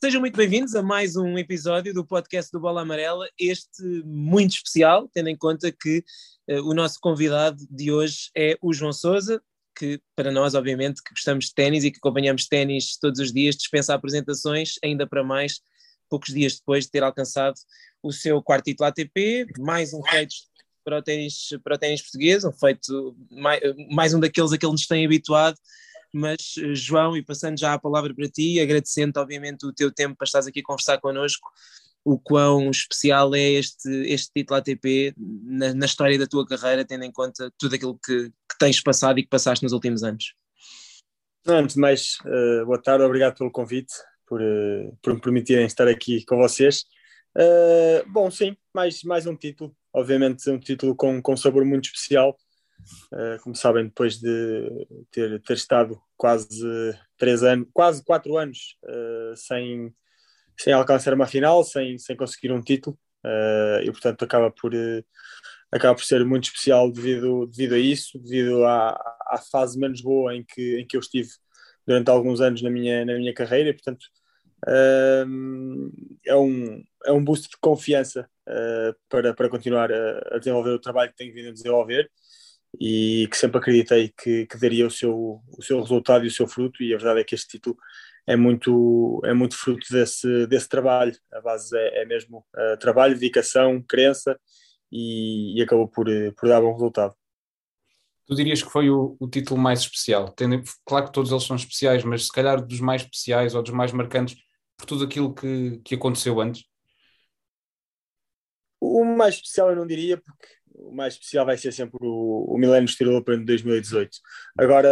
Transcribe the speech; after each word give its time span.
Sejam 0.00 0.20
muito 0.20 0.36
bem-vindos 0.36 0.76
a 0.76 0.82
mais 0.82 1.16
um 1.16 1.36
episódio 1.36 1.92
do 1.92 2.06
podcast 2.06 2.52
do 2.52 2.60
Bola 2.60 2.82
Amarela, 2.82 3.28
este 3.36 3.82
muito 4.04 4.52
especial, 4.52 5.10
tendo 5.12 5.28
em 5.28 5.36
conta 5.36 5.72
que 5.72 6.04
uh, 6.48 6.62
o 6.62 6.72
nosso 6.72 7.00
convidado 7.00 7.66
de 7.68 7.90
hoje 7.90 8.30
é 8.32 8.56
o 8.62 8.72
João 8.72 8.92
Souza, 8.92 9.42
que 9.76 10.00
para 10.14 10.30
nós, 10.30 10.54
obviamente, 10.54 11.02
que 11.02 11.10
gostamos 11.10 11.46
de 11.46 11.54
ténis 11.54 11.82
e 11.82 11.90
que 11.90 11.98
acompanhamos 11.98 12.46
ténis 12.46 12.96
todos 12.96 13.18
os 13.18 13.32
dias, 13.32 13.56
dispensa 13.56 13.92
apresentações, 13.92 14.74
ainda 14.84 15.04
para 15.04 15.24
mais, 15.24 15.60
poucos 16.08 16.32
dias 16.32 16.54
depois 16.54 16.84
de 16.84 16.92
ter 16.92 17.02
alcançado 17.02 17.56
o 18.00 18.12
seu 18.12 18.40
quarto 18.40 18.66
título 18.66 18.86
ATP, 18.86 19.48
mais 19.58 19.92
um 19.92 20.02
feito 20.04 20.36
para 20.84 20.98
o 20.98 21.02
ténis, 21.02 21.48
para 21.64 21.74
o 21.74 21.78
ténis 21.78 22.02
português, 22.02 22.44
um 22.44 22.52
feito, 22.52 23.16
mais, 23.32 23.60
mais 23.90 24.14
um 24.14 24.20
daqueles 24.20 24.52
a 24.52 24.58
que 24.58 24.64
ele 24.64 24.72
nos 24.72 24.86
tem 24.86 25.04
habituado, 25.04 25.58
mas 26.12 26.54
eh, 26.58 26.74
João, 26.74 27.16
e 27.16 27.22
passando 27.22 27.58
já 27.58 27.74
a 27.74 27.78
palavra 27.78 28.14
para 28.14 28.28
ti, 28.28 28.60
agradecendo 28.60 29.18
obviamente 29.20 29.66
o 29.66 29.72
teu 29.72 29.92
tempo 29.92 30.16
para 30.16 30.24
estares 30.24 30.46
aqui 30.46 30.60
a 30.60 30.62
conversar 30.62 30.98
connosco, 30.98 31.48
o 32.04 32.18
quão 32.18 32.70
especial 32.70 33.34
é 33.34 33.50
este, 33.50 33.90
este 34.06 34.30
título 34.34 34.58
ATP 34.58 35.14
na, 35.16 35.74
na 35.74 35.86
história 35.86 36.18
da 36.18 36.26
tua 36.26 36.46
carreira, 36.46 36.84
tendo 36.84 37.04
em 37.04 37.12
conta 37.12 37.52
tudo 37.58 37.74
aquilo 37.74 37.98
que, 37.98 38.30
que 38.30 38.58
tens 38.58 38.80
passado 38.80 39.18
e 39.18 39.22
que 39.22 39.28
passaste 39.28 39.62
nos 39.62 39.72
últimos 39.72 40.02
anos. 40.02 40.34
Antes 41.46 41.74
de 41.74 41.80
mais, 41.80 42.18
uh, 42.24 42.64
boa 42.66 42.80
tarde, 42.80 43.04
obrigado 43.04 43.36
pelo 43.36 43.50
convite, 43.50 43.92
por, 44.26 44.40
uh, 44.40 44.96
por 45.02 45.14
me 45.14 45.20
permitirem 45.20 45.66
estar 45.66 45.88
aqui 45.88 46.24
com 46.24 46.36
vocês. 46.36 46.84
Uh, 47.36 48.08
bom, 48.10 48.30
sim, 48.30 48.56
mais, 48.74 49.02
mais 49.02 49.26
um 49.26 49.36
título, 49.36 49.74
obviamente 49.92 50.48
um 50.50 50.58
título 50.58 50.94
com, 50.94 51.20
com 51.20 51.36
sabor 51.36 51.64
muito 51.64 51.86
especial. 51.86 52.36
Uh, 53.12 53.42
como 53.42 53.54
sabem, 53.54 53.84
depois 53.84 54.18
de 54.18 54.86
ter, 55.10 55.40
ter 55.42 55.54
estado 55.54 56.00
quase 56.16 56.48
três 57.16 57.42
anos, 57.42 57.68
quase 57.72 58.04
quatro 58.04 58.36
anos 58.36 58.76
uh, 58.84 59.36
sem, 59.36 59.94
sem 60.58 60.72
alcançar 60.72 61.14
uma 61.14 61.26
final, 61.26 61.62
sem, 61.64 61.98
sem 61.98 62.16
conseguir 62.16 62.52
um 62.52 62.62
título, 62.62 62.98
uh, 63.24 63.82
e 63.82 63.90
portanto 63.90 64.24
acaba 64.24 64.50
por, 64.50 64.72
acaba 65.70 65.94
por 65.94 66.04
ser 66.04 66.24
muito 66.24 66.44
especial 66.44 66.90
devido, 66.90 67.46
devido 67.46 67.74
a 67.74 67.78
isso, 67.78 68.18
devido 68.18 68.64
à, 68.64 68.90
à 69.26 69.38
fase 69.50 69.78
menos 69.78 70.00
boa 70.00 70.34
em 70.34 70.44
que, 70.44 70.78
em 70.80 70.86
que 70.86 70.96
eu 70.96 71.00
estive 71.00 71.30
durante 71.86 72.10
alguns 72.10 72.40
anos 72.40 72.62
na 72.62 72.70
minha, 72.70 73.04
na 73.04 73.14
minha 73.14 73.34
carreira, 73.34 73.70
e 73.70 73.72
portanto 73.72 74.04
é, 76.26 76.34
um, 76.36 76.82
é 77.06 77.12
um 77.12 77.24
boost 77.24 77.48
de 77.48 77.56
confiança 77.60 78.28
para, 79.08 79.32
para 79.32 79.48
continuar 79.48 79.90
a, 79.92 80.34
a 80.34 80.38
desenvolver 80.38 80.70
o 80.70 80.80
trabalho 80.80 81.10
que 81.10 81.16
tenho 81.16 81.32
vindo 81.32 81.48
a 81.48 81.52
desenvolver 81.52 82.10
e 82.80 83.26
que 83.28 83.36
sempre 83.36 83.58
acreditei 83.58 84.12
que, 84.16 84.46
que, 84.46 84.56
daria 84.56 84.86
o 84.86 84.90
seu, 84.90 85.42
o 85.56 85.62
seu 85.62 85.80
resultado 85.80 86.24
e 86.24 86.28
o 86.28 86.30
seu 86.30 86.46
fruto, 86.46 86.82
e 86.82 86.94
a 86.94 86.96
verdade 86.96 87.20
é 87.20 87.24
que 87.24 87.34
este 87.34 87.48
título 87.48 87.76
é 88.26 88.36
muito, 88.36 89.20
é 89.24 89.32
muito 89.32 89.56
fruto 89.56 89.86
desse, 89.90 90.46
desse 90.46 90.68
trabalho. 90.68 91.16
A 91.32 91.40
base 91.40 91.76
é, 91.76 92.02
é 92.02 92.04
mesmo 92.04 92.46
uh, 92.54 92.78
trabalho, 92.78 93.14
dedicação, 93.14 93.82
crença 93.82 94.38
e, 94.92 95.58
e, 95.58 95.62
acabou 95.62 95.88
por, 95.88 96.06
por 96.36 96.48
dar 96.48 96.60
bom 96.60 96.72
resultado. 96.72 97.14
Tu 98.26 98.34
dirias 98.34 98.62
que 98.62 98.70
foi 98.70 98.90
o, 98.90 99.16
o 99.18 99.28
título 99.28 99.58
mais 99.58 99.80
especial? 99.80 100.30
Tendo, 100.32 100.62
claro 100.84 101.06
que 101.06 101.12
todos 101.12 101.32
eles 101.32 101.44
são 101.44 101.56
especiais, 101.56 102.04
mas 102.04 102.26
se 102.26 102.32
calhar 102.32 102.64
dos 102.64 102.80
mais 102.80 103.02
especiais 103.02 103.54
ou 103.54 103.62
dos 103.62 103.72
mais 103.72 103.90
marcantes 103.92 104.36
por 104.76 104.86
tudo 104.86 105.04
aquilo 105.04 105.34
que, 105.34 105.80
que 105.82 105.94
aconteceu 105.94 106.38
antes? 106.38 106.64
O 108.78 109.04
mais 109.04 109.36
especial 109.36 109.70
eu 109.70 109.76
não 109.76 109.86
diria, 109.86 110.18
porque 110.18 110.57
o 110.78 110.92
mais 110.92 111.14
especial 111.14 111.44
vai 111.46 111.56
ser 111.56 111.72
sempre 111.72 111.98
o, 112.00 112.44
o 112.48 112.58
Millennium 112.58 112.86
Steel 112.86 113.16
Open 113.16 113.40
de 113.40 113.44
2018. 113.44 114.18
Agora, 114.58 114.88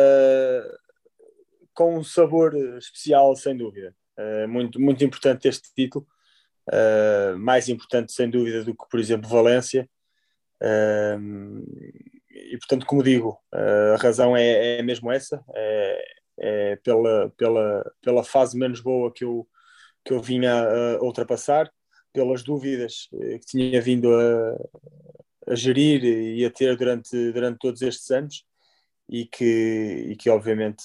com 1.77 1.99
um 1.99 2.03
sabor 2.03 2.57
especial, 2.79 3.37
sem 3.37 3.57
dúvida. 3.57 3.95
Uh, 4.19 4.49
muito, 4.49 4.81
muito 4.81 5.05
importante 5.05 5.47
este 5.47 5.73
título. 5.75 6.07
Uh, 6.69 7.39
mais 7.39 7.69
importante, 7.69 8.13
sem 8.13 8.29
dúvida, 8.29 8.65
do 8.65 8.75
que, 8.75 8.85
por 8.91 8.99
exemplo, 8.99 9.29
Valência. 9.29 9.89
Uh, 10.61 11.63
e, 12.31 12.57
portanto, 12.59 12.87
como 12.87 13.03
digo, 13.03 13.39
a 13.53 13.97
razão 13.97 14.37
é, 14.37 14.79
é 14.79 14.83
mesmo 14.83 15.13
essa. 15.13 15.43
É, 15.55 16.05
é 16.39 16.77
pela, 16.77 17.31
pela, 17.37 17.93
pela 18.03 18.25
fase 18.25 18.59
menos 18.59 18.81
boa 18.81 19.13
que 19.13 19.25
eu, 19.25 19.49
que 20.05 20.13
eu 20.13 20.21
vinha 20.21 20.53
a 20.53 21.03
ultrapassar, 21.03 21.71
pelas 22.13 22.43
dúvidas 22.43 23.09
que 23.11 23.47
tinha 23.47 23.81
vindo 23.81 24.15
a, 24.15 24.57
a 25.47 25.55
gerir 25.55 26.05
e 26.05 26.45
a 26.45 26.51
ter 26.51 26.77
durante, 26.77 27.33
durante 27.33 27.59
todos 27.59 27.83
estes 27.83 28.11
anos 28.11 28.45
e 29.09 29.25
que, 29.27 30.09
e 30.11 30.17
que 30.17 30.29
obviamente 30.29 30.85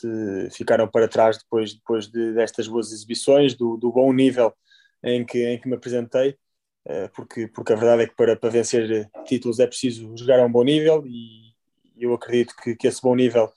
ficaram 0.52 0.88
para 0.88 1.08
trás 1.08 1.38
depois, 1.38 1.74
depois 1.74 2.08
de, 2.08 2.34
destas 2.34 2.68
boas 2.68 2.92
exibições, 2.92 3.56
do, 3.56 3.78
do 3.78 3.92
bom 3.92 4.14
nível 4.14 4.54
em 5.04 5.26
que, 5.26 5.44
em 5.48 5.60
que 5.60 5.68
me 5.68 5.76
apresentei, 5.76 6.38
eh, 6.86 7.08
porque, 7.10 7.48
porque 7.48 7.74
a 7.74 7.76
verdade 7.76 8.04
é 8.04 8.08
que 8.08 8.16
para, 8.16 8.36
para 8.36 8.50
vencer 8.50 9.10
títulos 9.26 9.60
é 9.60 9.68
preciso 9.68 10.16
jogar 10.16 10.40
a 10.40 10.46
um 10.46 10.52
bom 10.52 10.64
nível 10.64 11.04
e 11.08 11.54
eu 11.98 12.14
acredito 12.14 12.56
que, 12.56 12.76
que 12.76 12.88
esse 12.88 13.02
bom 13.02 13.16
nível 13.16 13.52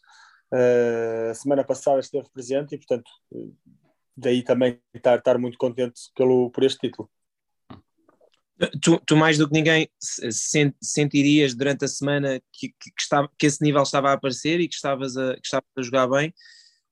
eh, 0.52 1.28
a 1.30 1.34
semana 1.34 1.64
passada 1.64 2.00
esteve 2.00 2.28
presente 2.30 2.74
e 2.74 2.78
portanto 2.78 3.10
daí 4.16 4.42
também 4.42 4.80
estar, 4.94 5.18
estar 5.18 5.38
muito 5.38 5.58
contente 5.58 6.00
pelo, 6.14 6.50
por 6.50 6.64
este 6.64 6.80
título. 6.80 7.10
Tu, 8.80 9.00
tu, 9.04 9.16
mais 9.16 9.36
do 9.36 9.48
que 9.48 9.54
ninguém 9.54 9.88
sentirias 10.80 11.54
durante 11.54 11.84
a 11.84 11.88
semana 11.88 12.40
que, 12.52 12.68
que, 12.68 12.90
que, 12.92 13.02
estava, 13.02 13.28
que 13.36 13.46
esse 13.46 13.60
nível 13.60 13.82
estava 13.82 14.10
a 14.10 14.12
aparecer 14.12 14.60
e 14.60 14.68
que 14.68 14.74
estavas 14.74 15.16
a, 15.16 15.34
que 15.34 15.44
estavas 15.44 15.66
a 15.76 15.82
jogar 15.82 16.06
bem. 16.06 16.32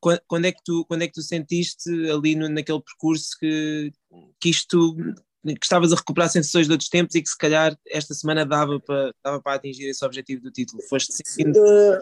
Quando, 0.00 0.20
quando, 0.26 0.44
é 0.46 0.52
que 0.52 0.60
tu, 0.64 0.84
quando 0.86 1.02
é 1.02 1.06
que 1.06 1.12
tu 1.12 1.22
sentiste 1.22 1.88
ali 2.10 2.34
no, 2.34 2.48
naquele 2.48 2.82
percurso 2.82 3.36
que, 3.38 3.92
que 4.40 4.50
isto 4.50 4.96
que 5.44 5.64
estavas 5.64 5.92
a 5.92 5.96
recuperar 5.96 6.28
sensações 6.28 6.66
de 6.66 6.72
outros 6.72 6.88
tempos 6.88 7.14
e 7.14 7.22
que 7.22 7.28
se 7.28 7.36
calhar 7.36 7.76
esta 7.88 8.14
semana 8.14 8.46
dava 8.46 8.78
para, 8.78 9.12
dava 9.24 9.42
para 9.42 9.54
atingir 9.54 9.88
esse 9.88 10.04
objetivo 10.04 10.42
do 10.42 10.52
título? 10.52 10.82
Foste 10.88 11.12
sentindo? 11.12 11.58
Uh, 11.58 12.00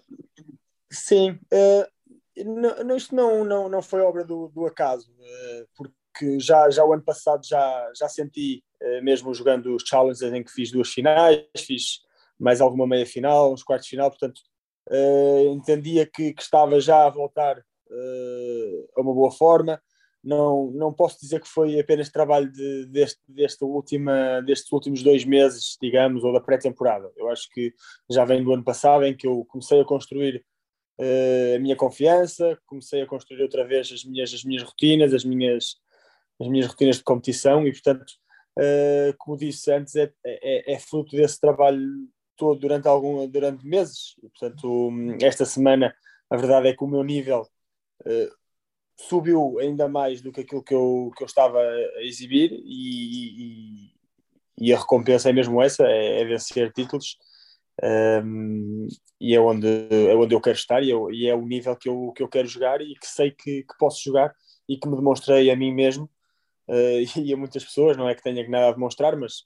sim, 0.91 1.39
uh, 1.53 1.87
não, 2.45 2.97
isto 2.97 3.15
não, 3.15 3.45
não, 3.45 3.69
não 3.69 3.83
foi 3.83 4.01
obra 4.01 4.25
do, 4.25 4.49
do 4.49 4.67
acaso, 4.67 5.11
uh, 5.11 5.69
porque 5.75 5.95
já, 6.39 6.69
já 6.71 6.85
o 6.85 6.93
ano 6.93 7.03
passado 7.03 7.45
já, 7.47 7.93
já 7.97 8.09
senti 8.09 8.63
eh, 8.81 9.01
mesmo 9.03 9.35
jogando 9.35 9.75
os 9.75 9.83
challenges 9.87 10.23
em 10.23 10.43
que 10.43 10.51
fiz 10.51 10.71
duas 10.71 10.89
finais, 10.89 11.45
fiz 11.59 12.01
mais 12.39 12.61
alguma 12.61 12.87
meia 12.87 13.05
final, 13.05 13.53
uns 13.53 13.63
quartos 13.63 13.87
de 13.87 13.91
final, 13.91 14.09
portanto 14.09 14.41
uh, 14.91 15.53
entendia 15.53 16.07
que, 16.07 16.33
que, 16.33 16.43
estava 16.43 16.81
já 16.81 17.05
a 17.05 17.11
voltar 17.11 17.59
uh, 17.59 18.89
a 18.97 19.01
uma 19.03 19.13
boa 19.13 19.31
forma. 19.31 19.81
Não, 20.23 20.71
não 20.73 20.93
posso 20.93 21.19
dizer 21.21 21.41
que 21.41 21.49
foi 21.49 21.79
apenas 21.81 22.11
trabalho 22.11 22.51
de, 22.51 22.87
deste, 22.87 23.21
deste 23.29 23.65
última, 23.65 24.41
destes 24.43 24.71
últimos 24.73 25.03
dois 25.03 25.25
meses, 25.25 25.77
digamos, 25.81 26.25
ou 26.25 26.33
da 26.33 26.41
pré-temporada. 26.41 27.11
Eu 27.17 27.29
acho 27.29 27.49
que 27.51 27.73
já 28.11 28.25
vem 28.25 28.43
do 28.45 28.53
ano 28.53 28.65
passado 28.65 29.05
em 29.05 29.17
que 29.17 29.27
eu 29.27 29.45
comecei 29.47 29.81
a 29.81 29.85
construir 29.85 30.45
a 31.57 31.59
minha 31.59 31.75
confiança, 31.75 32.59
comecei 32.67 33.01
a 33.01 33.07
construir 33.07 33.41
outra 33.41 33.67
vez 33.67 33.91
as 33.91 34.05
minhas, 34.05 34.35
as 34.35 34.45
minhas 34.45 34.63
rotinas, 34.63 35.15
as 35.15 35.25
minhas, 35.25 35.77
as 36.41 36.49
minhas 36.49 36.67
rotinas 36.67 36.97
de 36.97 37.05
competição 37.05 37.67
e, 37.67 37.73
portanto, 37.73 38.11
uh, 38.59 39.15
como 39.19 39.37
disse 39.37 39.71
antes, 39.73 39.95
é, 39.95 40.13
é, 40.25 40.75
é, 40.75 40.79
fruto 40.79 41.15
desse 41.15 41.39
trabalho 41.39 42.09
todo 42.37 42.59
durante, 42.59 42.89
algum, 42.89 43.29
durante 43.29 43.67
meses. 43.67 44.15
E, 44.23 44.29
portanto, 44.31 44.91
esta 45.23 45.45
semana, 45.45 45.95
a 46.31 46.37
verdade 46.37 46.69
é 46.69 46.75
que 46.75 46.83
o 46.83 46.89
meu 46.89 47.05
nível 47.05 47.47
uh, 48.07 48.35
subiu 48.97 49.59
ainda 49.59 49.89
mais 49.89 50.23
do 50.23 50.33
que 50.33 50.41
aquilo 50.41 50.63
que 50.63 50.75
eu, 50.75 51.11
que 51.17 51.23
eu 51.23 51.27
estava 51.27 51.59
a 51.61 52.03
exibir 52.03 52.53
e, 52.53 53.91
e, 54.59 54.67
e 54.69 54.73
a 54.73 54.79
recompensa 54.79 55.29
é 55.29 55.33
mesmo 55.33 55.61
essa, 55.63 55.85
é, 55.87 56.23
é 56.23 56.25
vencer 56.25 56.73
títulos. 56.73 57.19
Um, 57.83 58.89
e 59.19 59.35
é 59.35 59.41
onde, 59.41 59.67
é 59.91 60.15
onde 60.15 60.35
eu 60.35 60.41
quero 60.41 60.57
estar 60.57 60.83
e, 60.83 60.91
eu, 60.91 61.11
e, 61.11 61.27
é 61.27 61.35
o 61.35 61.47
nível 61.47 61.75
que 61.77 61.89
eu, 61.89 62.13
que 62.15 62.23
eu 62.23 62.29
quero 62.29 62.47
jogar 62.47 62.83
e 62.83 62.95
que 62.95 63.07
sei 63.07 63.31
que, 63.31 63.63
que 63.63 63.79
posso 63.79 64.03
jogar 64.05 64.35
e 64.69 64.77
que 64.77 64.87
me 64.87 64.97
demonstrei 64.97 65.51
a 65.51 65.57
mim 65.57 65.73
mesmo 65.73 66.11
uh, 66.71 67.19
e 67.21 67.35
a 67.35 67.37
muitas 67.37 67.65
pessoas, 67.65 67.97
não 67.97 68.09
é 68.09 68.15
que 68.15 68.23
tenha 68.23 68.49
nada 68.49 68.69
a 68.69 68.73
demonstrar, 68.73 69.17
mas 69.17 69.45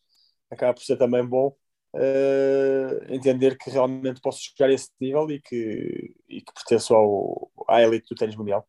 acaba 0.50 0.74
por 0.74 0.82
ser 0.82 0.96
também 0.96 1.26
bom 1.26 1.56
uh, 1.94 3.12
entender 3.12 3.56
que 3.56 3.70
realmente 3.70 4.20
posso 4.20 4.40
chegar 4.42 4.70
a 4.70 4.74
esse 4.74 4.90
nível 5.00 5.30
e 5.30 5.40
que, 5.40 6.14
e 6.28 6.40
que 6.40 6.52
pertenço 6.54 6.94
ao, 6.94 7.50
à 7.68 7.82
elite 7.82 8.08
do 8.08 8.16
tênis 8.16 8.36
mundial. 8.36 8.66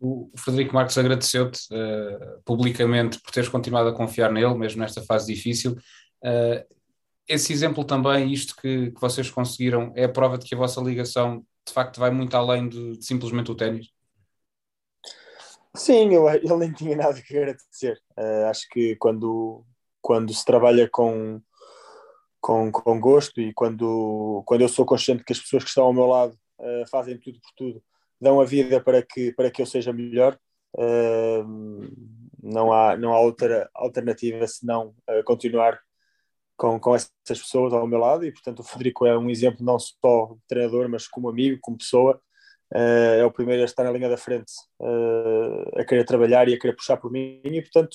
O 0.00 0.30
Frederico 0.36 0.74
Marques 0.74 0.98
agradeceu-te 0.98 1.60
uh, 1.72 2.42
publicamente 2.44 3.20
por 3.20 3.30
teres 3.30 3.48
continuado 3.48 3.88
a 3.88 3.94
confiar 3.94 4.32
nele, 4.32 4.54
mesmo 4.54 4.80
nesta 4.80 5.00
fase 5.00 5.32
difícil. 5.32 5.76
Uh, 6.24 6.64
esse 7.28 7.52
exemplo 7.52 7.84
também, 7.84 8.32
isto 8.32 8.56
que, 8.56 8.90
que, 8.90 9.00
vocês 9.00 9.30
conseguiram, 9.30 9.92
é 9.94 10.04
a 10.04 10.08
prova 10.08 10.36
de 10.36 10.44
que 10.44 10.54
a 10.56 10.58
vossa 10.58 10.80
ligação 10.80 11.46
de 11.64 11.72
facto 11.72 12.00
vai 12.00 12.10
muito 12.10 12.36
além 12.36 12.68
de, 12.68 12.98
de 12.98 13.04
simplesmente 13.04 13.52
o 13.52 13.54
ténis? 13.54 13.86
Sim, 15.74 16.12
eu, 16.12 16.28
ele 16.28 16.56
nem 16.56 16.72
tinha 16.72 16.96
nada 16.96 17.20
que 17.20 17.36
agradecer. 17.36 18.00
Uh, 18.16 18.46
acho 18.50 18.68
que 18.68 18.94
quando, 18.96 19.64
quando 20.02 20.32
se 20.32 20.44
trabalha 20.44 20.88
com, 20.88 21.40
com, 22.40 22.70
com 22.70 23.00
gosto 23.00 23.40
e 23.40 23.54
quando, 23.54 24.42
quando 24.46 24.60
eu 24.60 24.68
sou 24.68 24.84
consciente 24.84 25.24
que 25.24 25.32
as 25.32 25.40
pessoas 25.40 25.64
que 25.64 25.70
estão 25.70 25.84
ao 25.84 25.94
meu 25.94 26.06
lado 26.06 26.38
uh, 26.60 26.86
fazem 26.90 27.18
tudo 27.18 27.40
por 27.40 27.50
tudo, 27.56 27.82
dão 28.20 28.40
a 28.40 28.44
vida 28.44 28.80
para 28.82 29.02
que, 29.02 29.32
para 29.32 29.50
que 29.50 29.62
eu 29.62 29.66
seja 29.66 29.92
melhor, 29.92 30.38
uh, 30.76 31.44
não 32.42 32.72
há, 32.72 32.96
não 32.96 33.14
há 33.14 33.20
outra 33.20 33.70
alternativa 33.74 34.46
senão 34.46 34.94
continuar 35.24 35.80
com, 36.56 36.78
com 36.78 36.94
essas 36.94 37.10
pessoas 37.26 37.72
ao 37.72 37.86
meu 37.86 37.98
lado 37.98 38.24
e, 38.24 38.32
portanto, 38.32 38.60
o 38.60 38.62
Frederico 38.62 39.06
é 39.06 39.16
um 39.16 39.30
exemplo 39.30 39.64
não 39.64 39.78
só 39.78 40.34
de 40.34 40.40
treinador, 40.46 40.88
mas 40.88 41.08
como 41.08 41.28
amigo, 41.28 41.58
como 41.60 41.78
pessoa. 41.78 42.20
Uh, 42.74 43.20
é 43.20 43.24
o 43.24 43.30
primeiro 43.30 43.60
a 43.60 43.66
estar 43.66 43.84
na 43.84 43.90
linha 43.90 44.08
da 44.08 44.16
frente, 44.16 44.50
uh, 44.80 45.78
a 45.78 45.84
querer 45.84 46.06
trabalhar 46.06 46.48
e 46.48 46.54
a 46.54 46.58
querer 46.58 46.74
puxar 46.74 46.96
por 46.96 47.12
mim, 47.12 47.38
e, 47.44 47.60
portanto, 47.60 47.94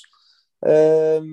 uh, 0.63 1.23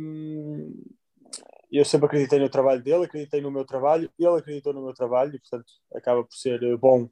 eu 1.71 1.85
sempre 1.85 2.07
acreditei 2.07 2.39
no 2.39 2.49
trabalho 2.49 2.83
dele, 2.83 3.05
acreditei 3.05 3.43
no 3.43 3.51
meu 3.51 3.67
trabalho, 3.67 4.11
ele 4.19 4.39
acreditou 4.39 4.73
no 4.73 4.83
meu 4.83 4.95
trabalho, 4.95 5.35
e, 5.35 5.39
portanto, 5.39 5.71
acaba 5.95 6.25
por 6.25 6.35
ser 6.35 6.59
bom 6.79 7.07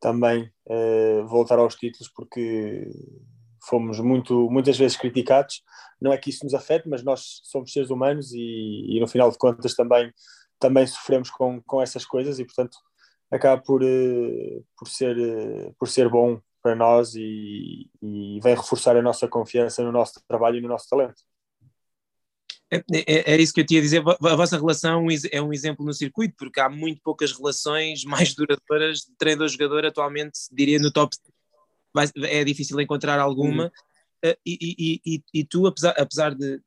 também 0.00 0.50
voltar 1.26 1.58
aos 1.58 1.74
títulos, 1.74 2.08
porque 2.08 2.88
fomos 3.68 4.00
muito, 4.00 4.50
muitas 4.50 4.78
vezes 4.78 4.96
criticados. 4.96 5.62
Não 6.00 6.12
é 6.12 6.16
que 6.16 6.30
isso 6.30 6.44
nos 6.44 6.54
afete, 6.54 6.88
mas 6.88 7.02
nós 7.02 7.40
somos 7.44 7.70
seres 7.70 7.90
humanos 7.90 8.32
e, 8.32 8.96
e 8.96 8.98
no 8.98 9.06
final 9.06 9.30
de 9.30 9.36
contas 9.36 9.74
também, 9.74 10.10
também 10.58 10.86
sofremos 10.86 11.30
com, 11.30 11.60
com 11.62 11.82
essas 11.82 12.06
coisas 12.06 12.38
e, 12.38 12.44
portanto, 12.46 12.78
acaba 13.30 13.60
por, 13.62 13.82
uh, 13.82 14.64
por, 14.76 14.88
ser, 14.88 15.16
uh, 15.16 15.74
por 15.78 15.88
ser 15.88 16.08
bom 16.08 16.40
para 16.62 16.74
nós 16.74 17.14
e, 17.14 17.88
e 18.02 18.40
vem 18.42 18.54
reforçar 18.54 18.96
a 18.96 19.02
nossa 19.02 19.26
confiança 19.28 19.82
no 19.82 19.92
nosso 19.92 20.20
trabalho 20.26 20.58
e 20.58 20.60
no 20.60 20.68
nosso 20.68 20.88
talento. 20.88 21.22
É, 22.72 22.76
é, 22.92 23.34
é, 23.34 23.36
isso 23.40 23.52
que 23.52 23.60
eu 23.60 23.66
tinha 23.66 23.80
a 23.80 23.82
dizer. 23.82 24.02
A 24.06 24.36
vossa 24.36 24.56
relação 24.56 25.06
é 25.32 25.42
um 25.42 25.52
exemplo 25.52 25.84
no 25.84 25.92
circuito, 25.92 26.34
porque 26.38 26.60
há 26.60 26.68
muito 26.68 27.00
poucas 27.02 27.32
relações 27.32 28.04
mais 28.04 28.32
duradouras 28.36 29.00
de 29.00 29.16
treinador-jogador 29.18 29.86
atualmente, 29.86 30.38
diria 30.52 30.78
no 30.78 30.92
top 30.92 31.16
é 32.22 32.44
difícil 32.44 32.80
encontrar 32.80 33.18
alguma. 33.18 33.64
Uhum. 33.64 33.70
Uh, 34.24 34.36
e, 34.44 34.58
e, 34.60 35.00
e, 35.14 35.22
e, 35.32 35.44
tu, 35.44 35.66
apesar, 35.66 35.94
apesar 35.96 36.34
de, 36.34 36.60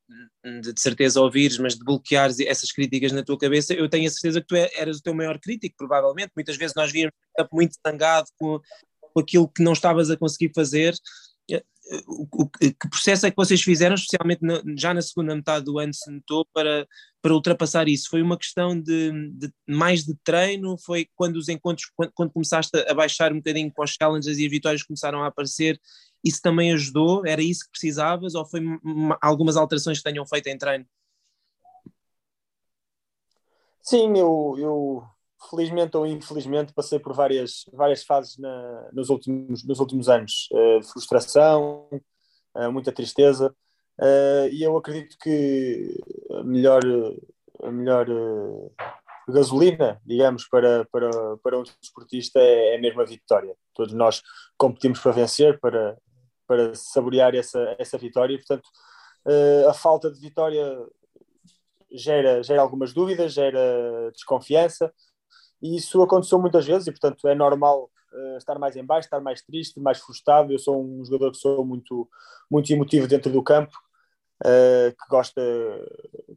de, 0.44 0.73
de, 0.73 0.81
certeza 0.81 1.21
ouvires, 1.21 1.59
mas 1.59 1.75
de 1.75 1.83
bloqueares 1.83 2.39
essas 2.39 2.71
críticas 2.71 3.11
na 3.11 3.23
tua 3.23 3.38
cabeça, 3.38 3.75
eu 3.75 3.88
tenho 3.88 4.07
a 4.07 4.11
certeza 4.11 4.41
que 4.41 4.47
tu 4.47 4.55
é, 4.55 4.71
eras 4.73 4.97
o 4.97 5.03
teu 5.03 5.13
maior 5.13 5.39
crítico, 5.39 5.75
provavelmente. 5.77 6.31
Muitas 6.35 6.57
vezes 6.57 6.75
nós 6.75 6.91
víamos 6.91 7.13
muito 7.51 7.75
zangado 7.85 8.27
com, 8.39 8.59
com 9.13 9.19
aquilo 9.19 9.47
que 9.47 9.61
não 9.61 9.73
estavas 9.73 10.09
a 10.09 10.17
conseguir 10.17 10.51
fazer 10.55 10.95
o, 12.07 12.48
que 12.50 12.90
processo 12.90 13.25
é 13.25 13.30
que 13.30 13.36
vocês 13.36 13.62
fizeram, 13.62 13.95
especialmente 13.95 14.42
na, 14.42 14.62
já 14.78 14.94
na 14.94 15.01
segunda 15.01 15.36
metade 15.36 15.66
do 15.66 15.78
ano, 15.78 15.94
se 15.94 16.10
notou, 16.10 16.45
para, 16.54 16.88
para 17.22 17.34
ultrapassar 17.34 17.88
isso? 17.88 18.10
Foi 18.10 18.22
uma 18.22 18.38
questão 18.38 18.80
de, 18.80 19.12
de 19.31 19.51
mais 19.68 20.04
de 20.04 20.16
treino? 20.24 20.78
Foi 20.78 21.07
quando 21.16 21.36
os 21.36 21.50
encontros, 21.50 21.90
quando, 21.95 22.12
quando, 22.13 22.31
começaste 22.31 22.72
a 22.88 22.94
baixar 22.94 23.34
um 23.34 23.38
bocadinho 23.38 23.72
com 23.72 23.84
os 23.84 23.92
challenges 23.92 24.38
e 24.38 24.45
as 24.45 24.51
vitórias 24.51 24.84
começaram 24.84 25.24
a 25.24 25.28
aparecer, 25.28 25.80
isso 26.24 26.42
também 26.42 26.72
ajudou? 26.74 27.25
Era 27.25 27.42
isso 27.42 27.66
que 27.66 27.72
precisavas? 27.72 28.34
Ou 28.34 28.45
foi 28.45 28.62
algumas 29.22 29.57
alterações 29.57 29.98
que 29.98 30.04
tenham 30.04 30.25
feito 30.25 30.48
em 30.48 30.57
treino? 30.57 30.86
Sim, 33.81 34.18
eu, 34.18 34.56
eu 34.57 35.04
felizmente 35.50 35.95
ou 35.98 36.06
infelizmente, 36.06 36.74
passei 36.74 37.00
por 37.00 37.13
várias, 37.13 37.66
várias 37.74 38.04
fases 38.04 38.38
na, 38.38 38.90
nos, 38.94 39.10
últimos, 39.10 39.63
nos 39.63 39.80
últimos 39.80 40.10
anos, 40.10 40.50
uh, 40.51 40.84
frustração, 40.84 41.88
uh, 42.56 42.72
muita 42.72 42.92
tristeza, 42.92 43.54
uh, 44.00 44.48
e 44.51 44.63
eu 44.63 44.75
acredito 44.78 45.18
que 45.18 46.00
a 46.31 46.44
melhor, 46.44 46.81
a 47.63 47.72
melhor 47.72 48.07
gasolina, 49.28 50.01
digamos, 50.06 50.48
para, 50.48 50.86
para, 50.92 51.10
para 51.38 51.60
um 51.60 51.63
desportista 51.63 52.40
é, 52.40 52.75
é 52.75 52.78
mesmo 52.78 53.01
a 53.01 53.06
vitória. 53.06 53.56
Todos 53.74 53.94
nós 53.94 54.22
competimos 54.57 55.00
para 55.00 55.12
vencer, 55.12 55.60
para, 55.60 55.98
para 56.48 56.75
saborear 56.75 57.34
essa, 57.36 57.75
essa 57.80 57.98
vitória, 57.98 58.34
e 58.34 58.38
portanto, 58.38 58.69
a 59.69 59.74
falta 59.74 60.12
de 60.12 60.19
vitória 60.19 60.78
gera, 61.90 62.44
gera 62.44 62.62
algumas 62.62 62.94
dúvidas, 62.94 63.31
gera 63.34 64.12
desconfiança, 64.12 64.94
e 65.63 65.77
isso 65.77 66.01
aconteceu 66.01 66.38
muitas 66.38 66.65
vezes 66.65 66.88
e, 66.88 66.92
portanto, 66.92 67.25
é 67.25 67.33
normal 67.33 67.89
uh, 68.12 68.38
estar 68.38 68.60
mais 68.60 68.75
em 68.75 68.86
baixo, 68.86 69.06
estar 69.06 69.21
mais 69.21 69.42
triste, 69.42 69.80
mais 69.80 69.98
frustrado. 69.98 70.51
Eu 70.51 70.60
sou 70.60 70.83
um 70.83 71.06
jogador 71.06 71.31
que 71.31 71.38
sou 71.38 71.63
muito, 71.63 72.06
muito 72.51 72.69
emotivo 72.69 73.07
dentro 73.07 73.31
do 73.31 73.42
campo, 73.42 73.71
uh, 74.45 74.92
que 74.92 75.10
gosta, 75.10 75.42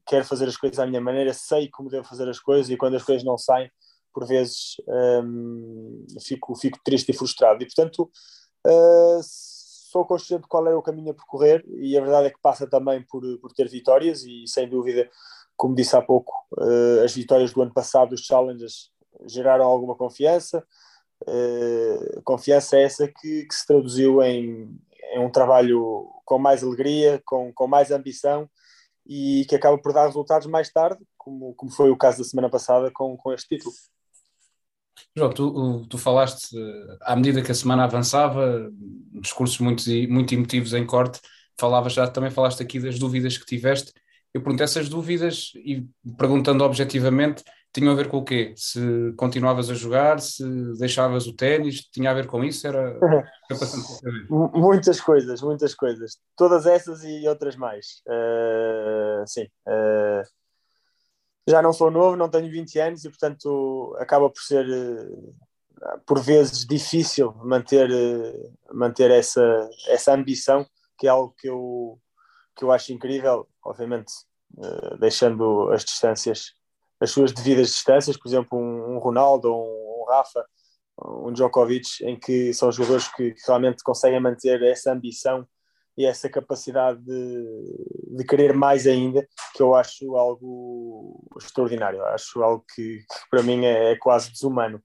quer 0.06 0.25
fazer 0.25 0.46
as 0.46 0.56
coisas 0.56 0.78
à 0.78 0.87
minha 0.87 1.00
maneira, 1.00 1.34
sei 1.34 1.69
como 1.69 1.90
devo 1.90 2.06
fazer 2.06 2.28
as 2.28 2.38
coisas 2.38 2.70
e 2.70 2.76
quando 2.76 2.94
as 2.94 3.02
coisas 3.02 3.25
não 3.25 3.37
saem, 3.37 3.69
por 4.14 4.25
vezes 4.28 4.76
um, 4.87 6.05
ehm, 6.08 6.20
fico, 6.20 6.55
fico 6.55 6.79
triste 6.84 7.11
e 7.11 7.12
frustrado. 7.12 7.61
E, 7.61 7.67
portanto, 7.67 8.08
uh, 8.64 9.20
sou 9.90 10.05
consciente 10.06 10.43
de 10.43 10.49
qual 10.49 10.69
é 10.69 10.75
o 10.76 10.82
caminho 10.82 11.11
a 11.11 11.14
percorrer 11.14 11.64
e 11.81 11.99
a 11.99 12.00
verdade 12.00 12.29
é 12.29 12.31
que 12.31 12.40
passa 12.40 12.64
também 12.64 13.02
por, 13.02 13.22
por 13.40 13.52
ter 13.52 13.69
vitórias 13.69 14.22
e, 14.22 14.46
sem 14.46 14.69
dúvida, 14.69 15.11
como 15.56 15.75
disse 15.75 15.96
há 15.96 16.02
pouco, 16.02 16.32
as 17.02 17.14
vitórias 17.14 17.52
do 17.52 17.62
ano 17.62 17.72
passado, 17.72 18.12
os 18.12 18.20
challenges, 18.20 18.90
geraram 19.26 19.64
alguma 19.64 19.94
confiança. 19.94 20.64
Uh, 21.22 22.20
confiança 22.22 22.78
essa 22.78 23.08
que, 23.08 23.46
que 23.46 23.54
se 23.54 23.66
traduziu 23.66 24.22
em, 24.22 24.78
em, 25.12 25.18
um 25.18 25.30
trabalho 25.30 26.10
com 26.24 26.38
mais 26.38 26.62
alegria, 26.62 27.22
com, 27.24 27.52
com 27.52 27.66
mais 27.66 27.90
ambição 27.90 28.48
e 29.06 29.46
que 29.48 29.54
acaba 29.54 29.78
por 29.78 29.92
dar 29.92 30.06
resultados 30.06 30.46
mais 30.46 30.70
tarde, 30.70 31.02
como, 31.16 31.54
como 31.54 31.70
foi 31.70 31.90
o 31.90 31.96
caso 31.96 32.18
da 32.18 32.24
semana 32.24 32.50
passada 32.50 32.90
com, 32.90 33.16
com 33.16 33.32
este 33.32 33.56
título. 33.56 33.74
João, 35.14 35.32
tu, 35.32 35.86
tu 35.88 35.98
falaste, 35.98 36.56
eh, 36.56 36.96
à 37.02 37.14
medida 37.16 37.42
que 37.42 37.52
a 37.52 37.54
semana 37.54 37.84
avançava, 37.84 38.70
discursos 39.20 39.58
muito, 39.58 39.84
muito 40.08 40.34
emotivos 40.34 40.74
em 40.74 40.86
corte, 40.86 41.20
falavas 41.58 41.92
já, 41.92 42.08
também 42.08 42.30
falaste 42.30 42.62
aqui 42.62 42.78
das 42.80 42.98
dúvidas 42.98 43.36
que 43.38 43.46
tiveste. 43.46 43.92
Eu 44.32 44.42
pergunto 44.42 44.62
essas 44.62 44.88
dúvidas 44.88 45.52
e 45.56 45.86
perguntando 46.19 46.64
objetivamente, 46.64 47.42
tinham 47.76 47.93
a 47.93 47.96
ver 47.96 48.08
com 48.08 48.17
o 48.17 48.25
quê? 48.25 48.55
Se 48.56 49.12
continuavas 49.19 49.69
a 49.69 49.75
jogar, 49.75 50.19
se 50.19 50.43
deixavas 50.78 51.26
o 51.26 51.37
ténis, 51.37 51.82
tinha 51.93 52.11
a 52.11 52.14
ver 52.14 52.26
com 52.26 52.43
isso? 52.43 52.67
Era, 52.67 52.99
muitas 54.31 54.99
coisas, 54.99 55.43
muitas 55.43 55.75
coisas. 55.75 56.19
Todas 56.34 56.64
essas 56.64 57.05
e 57.05 57.28
outras 57.28 57.55
mais. 57.55 58.02
Uh, 58.08 59.26
sim. 59.26 59.44
Uh, 59.69 60.23
já 61.46 61.61
não 61.61 61.70
sou 61.70 61.90
novo, 61.90 62.17
não 62.17 62.31
tenho 62.31 62.50
20 62.50 62.78
anos 62.78 63.05
e, 63.05 63.11
portanto, 63.11 63.94
acaba 64.00 64.31
por 64.31 64.40
ser, 64.40 64.67
uh, 64.67 66.00
por 66.06 66.19
vezes, 66.19 66.64
difícil 66.64 67.34
manter, 67.44 67.90
manter 68.72 69.11
essa, 69.11 69.69
essa 69.88 70.14
ambição, 70.14 70.67
que 70.99 71.06
é 71.06 71.11
algo 71.11 71.34
que 71.38 71.46
eu, 71.46 72.00
que 72.56 72.65
eu 72.65 72.72
acho 72.72 72.91
incrível, 72.94 73.46
obviamente, 73.62 74.15
deixando 74.98 75.70
as 75.70 75.84
distâncias 75.84 76.56
as 77.00 77.10
suas 77.10 77.32
devidas 77.32 77.69
distâncias, 77.69 78.17
por 78.17 78.29
exemplo, 78.29 78.58
um, 78.58 78.94
um 78.94 78.98
Ronaldo, 78.98 79.53
um, 79.53 80.03
um, 80.03 80.05
Rafa, 80.08 80.44
um 81.05 81.32
Djokovic, 81.32 82.05
em 82.05 82.19
que 82.19 82.55
são 82.55 82.72
jogadores 82.72 83.08
que, 83.08 83.32
que, 83.32 83.46
realmente 83.46 83.82
conseguem 83.82 84.20
manter 84.20 84.62
essa 84.62 84.93
ambição 84.93 85.46
e 85.96 86.05
essa 86.05 86.29
capacidade 86.29 87.00
de, 87.03 88.17
de 88.17 88.24
querer 88.24 88.55
mais 88.55 88.86
ainda, 88.86 89.26
que 89.55 89.62
eu 89.62 89.74
acho 89.74 90.17
algo 90.17 91.24
extraordinário, 91.38 92.05
acho 92.06 92.43
algo 92.43 92.65
que, 92.74 92.98
que 92.98 93.31
para 93.31 93.43
mim 93.43 93.65
é, 93.65 93.93
é 93.93 93.96
quase 93.96 94.31
desumano. 94.31 94.82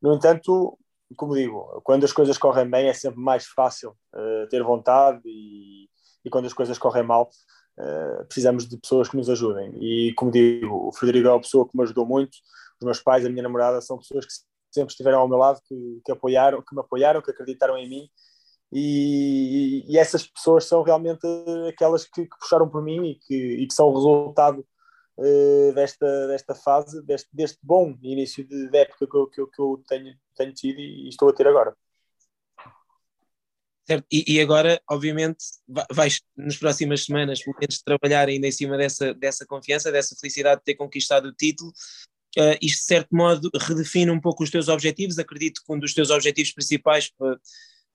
No 0.00 0.14
entanto, 0.14 0.78
como 1.16 1.34
digo, 1.34 1.80
quando 1.82 2.04
as 2.04 2.12
coisas 2.12 2.38
correm 2.38 2.68
bem 2.68 2.88
é 2.88 2.94
sempre 2.94 3.20
mais 3.20 3.46
fácil 3.46 3.90
uh, 4.14 4.48
ter 4.48 4.62
vontade 4.62 5.20
e, 5.24 5.88
e, 6.24 6.30
quando 6.30 6.46
as 6.46 6.52
coisas 6.52 6.78
correm 6.78 7.02
mal 7.02 7.28
eh, 7.78 8.24
precisamos 8.24 8.68
de 8.68 8.76
pessoas 8.78 9.08
que 9.08 9.16
nos 9.16 9.30
ajudem. 9.30 9.72
E, 9.80 10.12
como 10.14 10.30
digo, 10.30 10.88
o 10.88 10.92
Frederico 10.92 11.28
é 11.28 11.32
uma 11.32 11.40
pessoa 11.40 11.68
que 11.68 11.76
me 11.76 11.82
ajudou 11.82 12.06
muito, 12.06 12.36
os 12.80 12.84
meus 12.84 13.00
pais, 13.00 13.24
a 13.24 13.30
minha 13.30 13.42
namorada, 13.42 13.80
são 13.80 13.98
pessoas 13.98 14.26
que 14.26 14.32
sempre 14.70 14.90
estiveram 14.90 15.20
ao 15.20 15.28
meu 15.28 15.38
lado, 15.38 15.60
que, 15.66 16.00
que 16.04 16.12
apoiaram, 16.12 16.62
que 16.62 16.74
me 16.74 16.80
apoiaram, 16.80 17.22
que 17.22 17.30
acreditaram 17.30 17.76
em 17.76 17.88
mim. 17.88 18.08
E, 18.72 19.84
e, 19.88 19.98
essas 19.98 20.26
pessoas 20.26 20.64
são 20.64 20.82
realmente 20.82 21.26
aquelas 21.68 22.04
que, 22.04 22.22
que 22.24 22.38
puxaram 22.38 22.68
por 22.68 22.82
mim 22.82 23.04
e 23.10 23.14
que, 23.16 23.34
e 23.34 23.66
que 23.66 23.74
são 23.74 23.88
o 23.88 23.94
resultado 23.94 24.64
uh, 25.18 25.72
desta, 25.74 26.26
desta 26.28 26.54
fase, 26.54 27.02
deste, 27.02 27.28
deste 27.32 27.58
bom 27.62 27.96
início 28.02 28.46
de, 28.46 28.70
de 28.70 28.78
época 28.78 29.06
que 29.08 29.16
eu, 29.16 29.46
que 29.48 29.60
eu, 29.60 29.82
tenho, 29.88 30.14
tenho 30.36 30.52
tido 30.54 30.78
e 30.78 31.08
estou 31.08 31.28
a 31.28 31.32
ter 31.32 31.48
agora. 31.48 31.76
Certo? 33.90 34.06
E, 34.08 34.36
e, 34.36 34.40
agora, 34.40 34.80
obviamente, 34.88 35.38
vais 35.90 36.20
nas 36.36 36.56
próximas 36.56 37.06
semanas, 37.06 37.42
pelo 37.42 37.56
menos, 37.60 37.82
trabalhar 37.82 38.28
ainda 38.28 38.46
em 38.46 38.52
cima 38.52 38.78
dessa, 38.78 39.12
dessa 39.12 39.44
confiança, 39.44 39.90
dessa 39.90 40.14
felicidade 40.14 40.60
de 40.60 40.64
ter 40.66 40.76
conquistado 40.76 41.26
o 41.26 41.32
título. 41.32 41.72
Uh, 42.38 42.54
isto, 42.62 42.78
de 42.78 42.84
certo 42.84 43.08
modo, 43.10 43.50
redefine 43.52 44.12
um 44.12 44.20
pouco 44.20 44.44
os 44.44 44.50
teus 44.50 44.68
objetivos. 44.68 45.18
Acredito 45.18 45.60
que 45.66 45.72
um 45.72 45.76
dos 45.76 45.92
teus 45.92 46.08
objetivos 46.10 46.52
principais 46.52 47.10
para, 47.10 47.40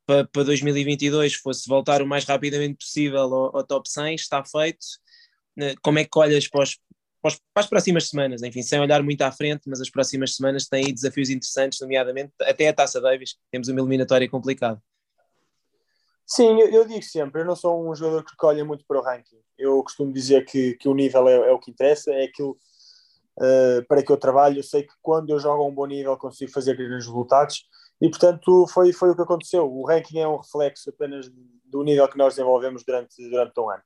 para, 0.06 0.28
para 0.28 0.44
2022 0.44 1.36
fosse 1.36 1.66
voltar 1.66 2.02
o 2.02 2.06
mais 2.06 2.26
rapidamente 2.26 2.80
possível 2.80 3.22
ao, 3.22 3.56
ao 3.56 3.64
top 3.64 3.90
100. 3.90 4.16
Está 4.16 4.44
feito. 4.44 4.84
Uh, 5.58 5.80
como 5.82 5.98
é 5.98 6.04
que 6.04 6.20
olhas 6.20 6.46
para, 6.50 6.64
os, 6.64 6.78
para, 7.22 7.34
as 7.56 7.68
próximas 7.68 8.10
semanas? 8.10 8.44
Enfim, 8.44 8.62
sem 8.62 8.82
olhar 8.82 9.02
muito 9.02 9.22
à 9.22 9.32
frente, 9.32 9.62
mas 9.66 9.80
as 9.80 9.90
próximas 9.90 10.36
semanas 10.36 10.68
têm 10.68 10.94
desafios 10.94 11.30
interessantes, 11.30 11.80
nomeadamente 11.80 12.34
até 12.42 12.68
a 12.68 12.74
Taça 12.74 13.00
Davis. 13.00 13.38
Temos 13.50 13.70
uma 13.70 13.80
eliminatória 13.80 14.30
complicada. 14.30 14.82
Sim, 16.28 16.60
eu, 16.60 16.70
eu, 16.70 16.86
digo 16.86 17.04
sempre, 17.04 17.42
eu 17.42 17.46
não 17.46 17.56
sou 17.56 17.88
um 17.88 17.94
jogador 17.94 18.24
que 18.24 18.46
olha 18.46 18.66
muito 18.66 18.84
para 18.88 19.00
o 19.00 19.04
ranking. 19.04 19.40
Eu 19.58 19.82
costumo 19.84 20.12
dizer 20.12 20.44
que, 20.46 20.74
que 20.76 20.90
o 20.90 20.94
nível 20.96 21.28
é, 21.28 21.50
é 21.50 21.52
o 21.52 21.60
que 21.60 21.72
interessa, 21.72 22.12
é 22.12 22.24
aquilo 22.24 22.58
uh, 23.38 23.86
para 23.88 24.04
que 24.04 24.12
eu 24.12 24.18
trabalho. 24.18 24.60
Eu 24.60 24.64
sei 24.64 24.84
que 24.84 24.94
quando 25.02 25.30
eu 25.30 25.40
jogo 25.40 25.64
a 25.64 25.68
um 25.68 25.74
bom 25.74 25.86
nível 25.86 26.18
consigo 26.18 26.52
fazer 26.52 26.76
grandes 26.76 27.06
resultados 27.06 27.66
e, 28.02 28.10
portanto, 28.10 28.66
foi, 28.68 28.92
foi 28.92 29.12
o 29.12 29.16
que 29.16 29.22
aconteceu. 29.22 29.72
O 29.72 29.86
ranking 29.86 30.20
é 30.20 30.28
um 30.28 30.38
reflexo 30.38 30.90
apenas 30.90 31.30
do 31.66 31.84
nível 31.84 32.08
que 32.08 32.18
nós 32.18 32.34
desenvolvemos 32.36 32.84
durante, 32.84 33.30
durante 33.30 33.60
um 33.60 33.70
ano. 33.70 33.84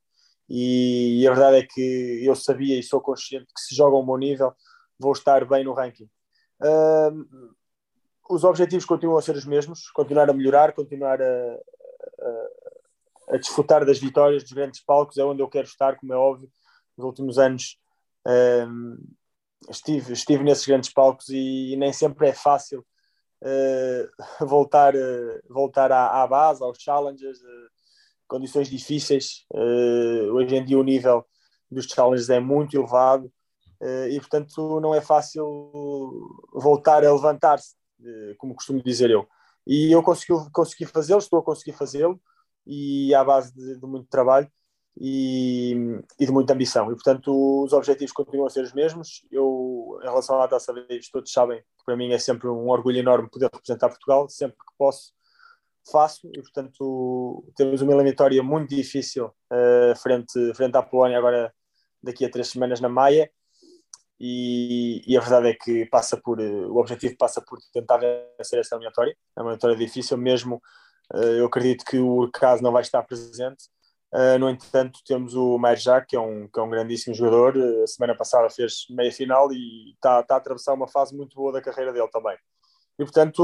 E, 0.47 1.21
e 1.21 1.27
a 1.27 1.33
verdade 1.33 1.57
é 1.57 1.67
que 1.69 2.21
eu 2.23 2.35
sabia 2.35 2.79
e 2.79 2.83
sou 2.83 3.01
consciente 3.01 3.47
que 3.53 3.61
se 3.61 3.75
joga 3.75 3.95
a 3.95 3.99
um 3.99 4.05
bom 4.05 4.17
nível 4.17 4.53
vou 4.99 5.13
estar 5.13 5.45
bem 5.45 5.63
no 5.63 5.73
ranking. 5.73 6.09
Uh, 6.61 7.53
os 8.29 8.43
objetivos 8.43 8.85
continuam 8.85 9.17
a 9.17 9.21
ser 9.21 9.35
os 9.35 9.45
mesmos, 9.45 9.89
continuar 9.91 10.29
a 10.29 10.33
melhorar, 10.33 10.73
continuar 10.73 11.21
a, 11.21 11.57
a, 12.19 13.35
a, 13.35 13.37
desfrutar 13.37 13.85
das 13.85 13.99
vitórias, 13.99 14.43
dos 14.43 14.53
grandes 14.53 14.81
palcos, 14.81 15.17
é 15.17 15.23
onde 15.23 15.41
eu 15.41 15.47
quero 15.47 15.67
estar, 15.67 15.97
como 15.97 16.13
é 16.13 16.17
óbvio. 16.17 16.49
Nos 16.97 17.05
últimos 17.05 17.37
anos 17.37 17.77
um, 18.67 18.97
estive, 19.69 20.13
estive 20.13 20.43
nesses 20.43 20.65
grandes 20.65 20.91
palcos 20.91 21.29
e, 21.29 21.73
e 21.73 21.75
nem 21.75 21.91
sempre 21.91 22.27
é 22.27 22.33
fácil 22.33 22.85
uh, 23.41 24.45
voltar, 24.45 24.95
uh, 24.95 25.41
voltar 25.49 25.91
à, 25.91 26.21
à, 26.21 26.27
base, 26.27 26.63
aos 26.63 26.77
challenges, 26.79 27.39
uh, 27.39 27.69
condições 28.27 28.69
difíceis. 28.69 29.45
hoje 30.33 30.55
em 30.55 30.63
dia 30.63 30.77
o 30.77 30.83
nível 30.83 31.25
dos 31.69 31.85
challenges 31.85 32.29
é 32.29 32.39
muito 32.39 32.77
elevado 32.77 33.31
e, 34.11 34.19
portanto, 34.19 34.79
não 34.79 34.93
é 34.93 35.01
fácil 35.01 35.71
voltar 36.53 37.03
a 37.03 37.11
levantar-se, 37.11 37.75
como 38.37 38.53
costumo 38.53 38.83
dizer 38.83 39.09
eu. 39.09 39.27
E 39.67 39.91
eu 39.91 40.01
consegui, 40.03 40.33
consegui 40.51 40.85
fazê-lo, 40.85 41.19
estou 41.19 41.39
a 41.39 41.43
conseguir 41.43 41.73
fazê-lo, 41.73 42.19
e 42.65 43.13
à 43.15 43.23
base 43.23 43.53
de, 43.53 43.79
de 43.79 43.85
muito 43.85 44.07
trabalho 44.09 44.49
e, 44.99 45.73
e, 46.19 46.25
de 46.25 46.31
muita 46.31 46.53
ambição. 46.53 46.91
E, 46.91 46.95
portanto, 46.95 47.63
os 47.63 47.73
objetivos 47.73 48.11
continuam 48.11 48.47
a 48.47 48.49
ser 48.49 48.63
os 48.63 48.73
mesmos. 48.73 49.25
Eu, 49.31 49.99
em 50.01 50.05
relação 50.07 50.41
à 50.41 50.47
Taça 50.47 50.73
Davis, 50.73 51.09
todos 51.09 51.31
sabem 51.31 51.59
que 51.59 51.85
para 51.85 51.95
mim 51.95 52.11
é 52.11 52.19
sempre 52.19 52.47
um 52.47 52.69
orgulho 52.69 52.97
enorme 52.97 53.29
poder 53.29 53.49
representar 53.51 53.89
Portugal, 53.89 54.29
sempre 54.29 54.57
que 54.57 54.73
posso 54.77 55.13
faço 55.91 56.29
e 56.33 56.41
portanto 56.41 57.43
temos 57.55 57.81
uma 57.81 57.93
eliminatória 57.93 58.43
muito 58.43 58.69
difícil 58.75 59.25
uh, 59.25 59.95
frente, 59.97 60.53
frente 60.53 60.75
à 60.75 60.83
Polónia 60.83 61.17
agora 61.17 61.53
daqui 62.03 62.25
a 62.25 62.29
três 62.29 62.49
semanas 62.49 62.79
na 62.79 62.89
Maia 62.89 63.31
e, 64.19 65.01
e, 65.07 65.17
a 65.17 65.21
verdade 65.21 65.49
é 65.49 65.53
que 65.53 65.85
passa 65.85 66.17
por 66.17 66.39
o 66.39 66.77
objetivo 66.77 67.15
passa 67.17 67.41
por 67.41 67.59
tentar 67.73 67.97
vencer 68.37 68.59
essa 68.59 68.75
eliminatória. 68.75 69.15
É 69.35 69.41
uma 69.41 69.51
eliminatória 69.51 69.77
difícil 69.77 70.17
mesmo 70.17 70.61
eh, 71.13 71.39
eu 71.39 71.45
acredito 71.45 71.85
que 71.85 71.97
o 71.99 72.29
caso 72.31 72.61
não 72.63 72.71
vai 72.71 72.81
estar 72.81 73.01
presente. 73.03 73.65
Uh, 74.11 74.39
no 74.39 74.49
entanto 74.49 75.01
temos 75.05 75.35
o 75.35 75.59
Merjak 75.59 76.07
que 76.07 76.15
é 76.15 76.19
um 76.19 76.47
que 76.47 76.59
é 76.59 76.63
um 76.63 76.69
grandíssimo 76.69 77.15
jogador. 77.15 77.55
A 77.83 77.87
semana 77.87 78.15
passada 78.15 78.49
fez 78.49 78.85
meia 78.89 79.11
final 79.11 79.51
e 79.53 79.91
está, 79.93 80.21
está 80.21 80.35
a 80.35 80.37
atravessar 80.37 80.73
uma 80.73 80.87
fase 80.87 81.15
muito 81.15 81.35
boa 81.35 81.53
da 81.53 81.61
carreira 81.61 81.93
dele 81.93 82.09
também. 82.09 82.35
E 82.97 83.03
portanto 83.03 83.39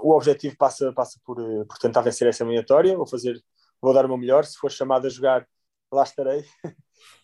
o 0.00 0.12
objetivo 0.14 0.56
passa 0.58 0.92
passa 0.92 1.18
por, 1.24 1.36
por 1.66 1.78
tentar 1.78 2.02
vencer 2.02 2.28
essa 2.28 2.44
eliminatória. 2.44 2.96
Vou 2.96 3.06
fazer 3.06 3.42
vou 3.80 3.94
dar 3.94 4.04
o 4.04 4.08
meu 4.08 4.18
melhor. 4.18 4.44
Se 4.44 4.58
for 4.58 4.70
chamado 4.70 5.06
a 5.06 5.10
jogar 5.10 5.46
lá 5.92 6.02
estarei 6.02 6.44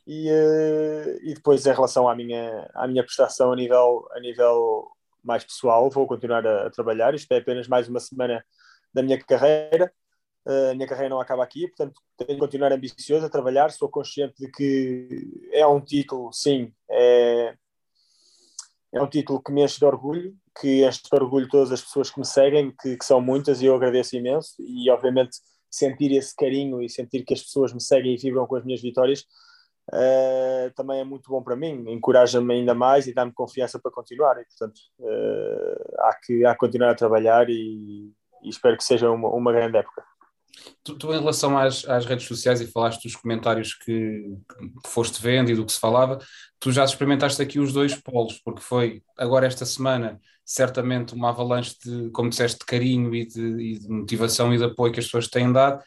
E, 0.07 0.31
uh, 0.31 1.19
e 1.23 1.35
depois, 1.35 1.64
em 1.66 1.73
relação 1.73 2.09
à 2.09 2.14
minha, 2.14 2.69
à 2.75 2.87
minha 2.87 3.04
prestação 3.04 3.52
a 3.52 3.57
nível, 3.57 4.07
a 4.12 4.21
nível 4.21 4.88
mais 5.23 5.45
pessoal, 5.45 5.88
vou 5.90 6.07
continuar 6.07 6.47
a, 6.47 6.66
a 6.66 6.71
trabalhar. 6.71 7.14
Isto 7.14 7.33
é 7.33 7.38
apenas 7.38 7.69
mais 7.69 7.88
uma 7.88 8.00
semana 8.00 8.45
da 8.92 9.02
minha 9.02 9.19
carreira. 9.23 9.92
Uh, 10.45 10.71
a 10.73 10.75
minha 10.75 10.88
carreira 10.88 11.11
não 11.11 11.21
acaba 11.21 11.45
aqui, 11.45 11.69
portanto, 11.69 12.00
tenho 12.16 12.35
de 12.35 12.40
continuar 12.40 12.73
ambicioso 12.73 13.25
a 13.25 13.31
trabalhar. 13.31 13.71
Sou 13.71 13.88
consciente 13.88 14.35
de 14.38 14.50
que 14.50 15.09
é 15.52 15.64
um 15.66 15.81
título, 15.81 16.33
sim, 16.33 16.73
é, 16.90 17.54
é 18.92 19.00
um 19.00 19.09
título 19.09 19.40
que 19.40 19.52
me 19.52 19.62
enche 19.62 19.78
de 19.78 19.85
orgulho, 19.85 20.35
que 20.61 20.85
enche 20.85 21.00
de 21.00 21.14
orgulho 21.14 21.49
todas 21.49 21.71
as 21.71 21.81
pessoas 21.81 22.11
que 22.11 22.19
me 22.19 22.26
seguem, 22.26 22.75
que, 22.83 22.97
que 22.97 23.04
são 23.04 23.21
muitas 23.21 23.62
e 23.62 23.66
eu 23.66 23.76
agradeço 23.76 24.16
imenso. 24.16 24.57
E, 24.59 24.90
obviamente, 24.90 25.38
sentir 25.73 26.12
esse 26.12 26.37
carinho 26.37 26.83
e 26.83 26.88
sentir 26.88 27.25
que 27.25 27.35
as 27.35 27.43
pessoas 27.43 27.73
me 27.73 27.83
seguem 27.83 28.14
e 28.14 28.19
vibram 28.19 28.47
com 28.47 28.57
as 28.57 28.64
minhas 28.64 28.83
vitórias 28.83 29.26
uh, 29.91 30.71
também 30.75 31.00
é 31.00 31.05
muito 31.05 31.31
bom 31.31 31.43
para 31.43 31.57
mim, 31.57 31.85
encoraja-me 31.88 32.55
ainda 32.55 32.75
mais 32.75 33.07
e 33.07 33.14
dá-me 33.14 33.33
confiança 33.33 33.79
para 33.79 33.91
continuar. 33.91 34.41
E, 34.41 34.45
portanto, 34.45 34.79
uh, 35.00 36.00
há, 36.00 36.14
que, 36.23 36.45
há 36.45 36.52
que 36.52 36.59
continuar 36.59 36.91
a 36.91 36.95
trabalhar 36.95 37.49
e, 37.49 38.12
e 38.43 38.49
espero 38.49 38.76
que 38.76 38.85
seja 38.85 39.11
uma, 39.11 39.29
uma 39.29 39.52
grande 39.52 39.79
época. 39.79 40.05
Tu, 40.85 40.97
tu, 40.99 41.12
em 41.14 41.19
relação 41.19 41.57
às, 41.57 41.88
às, 41.88 42.05
redes 42.05 42.26
sociais 42.26 42.61
e 42.61 42.67
falaste 42.67 43.05
dos 43.05 43.17
comentários 43.17 43.73
que, 43.73 44.37
que, 44.85 44.88
foste 44.91 45.21
vendo 45.21 45.50
e 45.50 45.55
do 45.55 45.64
que 45.64 45.73
se 45.73 45.81
falava, 45.81 46.19
tu 46.61 46.71
já 46.71 46.85
experimentaste 46.85 47.41
aqui 47.41 47.59
os 47.59 47.73
dois 47.73 47.95
polos, 47.95 48.38
porque 48.45 48.61
foi 48.61 49.02
agora 49.17 49.47
esta 49.47 49.64
semana 49.64 50.21
certamente 50.52 51.14
uma 51.14 51.30
avalanche 51.30 51.75
de, 51.82 52.11
como 52.11 52.28
disseste, 52.28 52.59
de 52.59 52.66
carinho 52.66 53.14
e 53.14 53.25
de, 53.25 53.40
e 53.40 53.78
de 53.78 53.88
motivação 53.88 54.52
e 54.52 54.59
de 54.59 54.64
apoio 54.64 54.92
que 54.92 55.00
as 55.00 55.06
pessoas 55.06 55.26
têm 55.26 55.50
dado, 55.50 55.82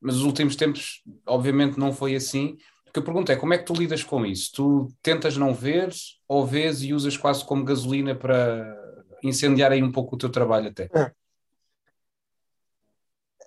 mas 0.00 0.16
nos 0.16 0.24
últimos 0.24 0.56
tempos 0.56 1.04
obviamente 1.24 1.78
não 1.78 1.92
foi 1.92 2.16
assim, 2.16 2.58
o 2.88 2.92
que 2.92 2.98
eu 2.98 3.04
pergunto 3.04 3.30
é 3.30 3.36
como 3.36 3.54
é 3.54 3.58
que 3.58 3.64
tu 3.64 3.74
lidas 3.74 4.02
com 4.02 4.26
isso? 4.26 4.50
Tu 4.52 4.92
tentas 5.00 5.36
não 5.36 5.54
ver 5.54 5.90
ou 6.26 6.44
vês 6.44 6.82
e 6.82 6.92
usas 6.92 7.16
quase 7.16 7.44
como 7.44 7.64
gasolina 7.64 8.12
para 8.12 8.76
incendiar 9.22 9.70
aí 9.70 9.82
um 9.84 9.92
pouco 9.92 10.16
o 10.16 10.18
teu 10.18 10.30
trabalho 10.30 10.70
até? 10.70 10.88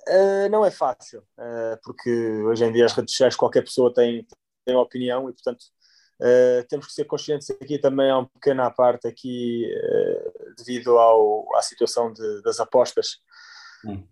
Uh, 0.07 0.49
não 0.49 0.63
é 0.63 0.71
fácil, 0.71 1.19
uh, 1.37 1.77
porque 1.83 2.09
hoje 2.43 2.63
em 2.63 2.71
dia 2.71 2.85
as 2.85 2.93
redes 2.93 3.11
sociais 3.11 3.35
qualquer 3.35 3.63
pessoa 3.63 3.93
tem, 3.93 4.25
tem 4.65 4.75
opinião 4.75 5.29
e 5.29 5.33
portanto 5.33 5.65
uh, 6.21 6.67
temos 6.69 6.87
que 6.87 6.93
ser 6.93 7.05
conscientes 7.05 7.49
aqui 7.49 7.77
também 7.77 8.09
há 8.09 8.19
uma 8.19 8.29
pequena 8.29 8.69
parte 8.71 9.07
aqui 9.07 9.67
devido 10.57 10.97
ao, 10.97 11.47
à 11.55 11.61
situação 11.61 12.13
de, 12.13 12.41
das 12.43 12.59
apostas. 12.59 13.17
Hum. 13.83 14.03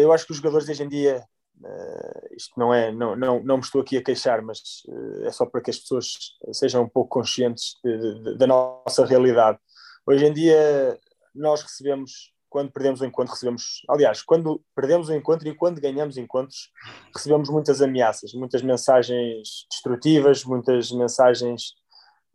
eu 0.00 0.10
acho 0.10 0.24
que 0.24 0.32
os 0.32 0.38
jogadores 0.38 0.68
hoje 0.68 0.82
em 0.82 0.88
dia 0.88 1.22
Uh, 1.60 2.36
isto 2.36 2.52
não 2.56 2.72
é, 2.72 2.92
não, 2.92 3.16
não, 3.16 3.42
não 3.42 3.56
me 3.56 3.62
estou 3.62 3.80
aqui 3.80 3.96
a 3.96 4.02
queixar, 4.02 4.40
mas 4.42 4.60
uh, 4.86 5.26
é 5.26 5.32
só 5.32 5.44
para 5.44 5.60
que 5.60 5.70
as 5.70 5.78
pessoas 5.78 6.12
sejam 6.52 6.84
um 6.84 6.88
pouco 6.88 7.10
conscientes 7.10 7.76
de, 7.82 8.22
de, 8.22 8.38
da 8.38 8.46
nossa 8.46 9.04
realidade. 9.04 9.58
Hoje 10.06 10.24
em 10.24 10.32
dia, 10.32 10.98
nós 11.34 11.62
recebemos, 11.62 12.32
quando 12.48 12.72
perdemos 12.72 13.00
o 13.00 13.04
encontro, 13.04 13.32
recebemos, 13.32 13.82
aliás, 13.88 14.22
quando 14.22 14.62
perdemos 14.74 15.08
o 15.08 15.14
encontro 15.14 15.48
e 15.48 15.54
quando 15.54 15.80
ganhamos 15.80 16.16
encontros, 16.16 16.70
recebemos 17.14 17.48
muitas 17.48 17.82
ameaças, 17.82 18.32
muitas 18.32 18.62
mensagens 18.62 19.66
destrutivas, 19.70 20.44
muitas 20.44 20.90
mensagens 20.90 21.74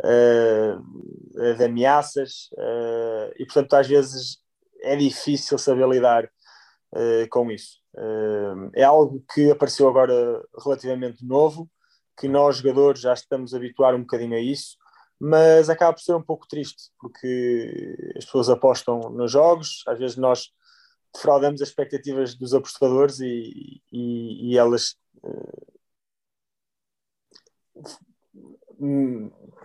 uh, 0.03 1.55
de 1.57 1.63
ameaças, 1.63 2.49
e 3.37 3.45
portanto, 3.45 3.73
às 3.73 3.87
vezes 3.87 4.37
é 4.81 4.95
difícil 4.95 5.57
saber 5.57 5.87
lidar 5.87 6.29
com 7.29 7.51
isso. 7.51 7.83
Uh, 7.95 8.71
é 8.73 8.83
algo 8.83 9.23
que 9.33 9.51
apareceu 9.51 9.87
agora 9.87 10.43
relativamente 10.63 11.25
novo, 11.25 11.69
que 12.17 12.27
nós 12.27 12.57
jogadores 12.57 13.01
já 13.01 13.13
estamos 13.13 13.53
a 13.53 13.57
habituar 13.57 13.95
um 13.95 14.01
bocadinho 14.01 14.35
a 14.35 14.39
isso, 14.39 14.77
mas 15.19 15.69
acaba 15.69 15.93
por 15.93 16.01
ser 16.01 16.15
um 16.15 16.21
pouco 16.21 16.47
triste, 16.47 16.91
porque 16.99 18.13
as 18.17 18.25
pessoas 18.25 18.49
apostam 18.49 18.99
nos 19.11 19.31
jogos, 19.31 19.83
às 19.87 19.97
vezes 19.99 20.17
nós 20.17 20.51
defraudamos 21.13 21.61
as 21.61 21.69
expectativas 21.69 22.35
dos 22.35 22.53
apostadores 22.53 23.19
e, 23.19 23.81
e, 23.91 24.51
e 24.51 24.57
elas 24.57 24.95
uh, 25.23 25.73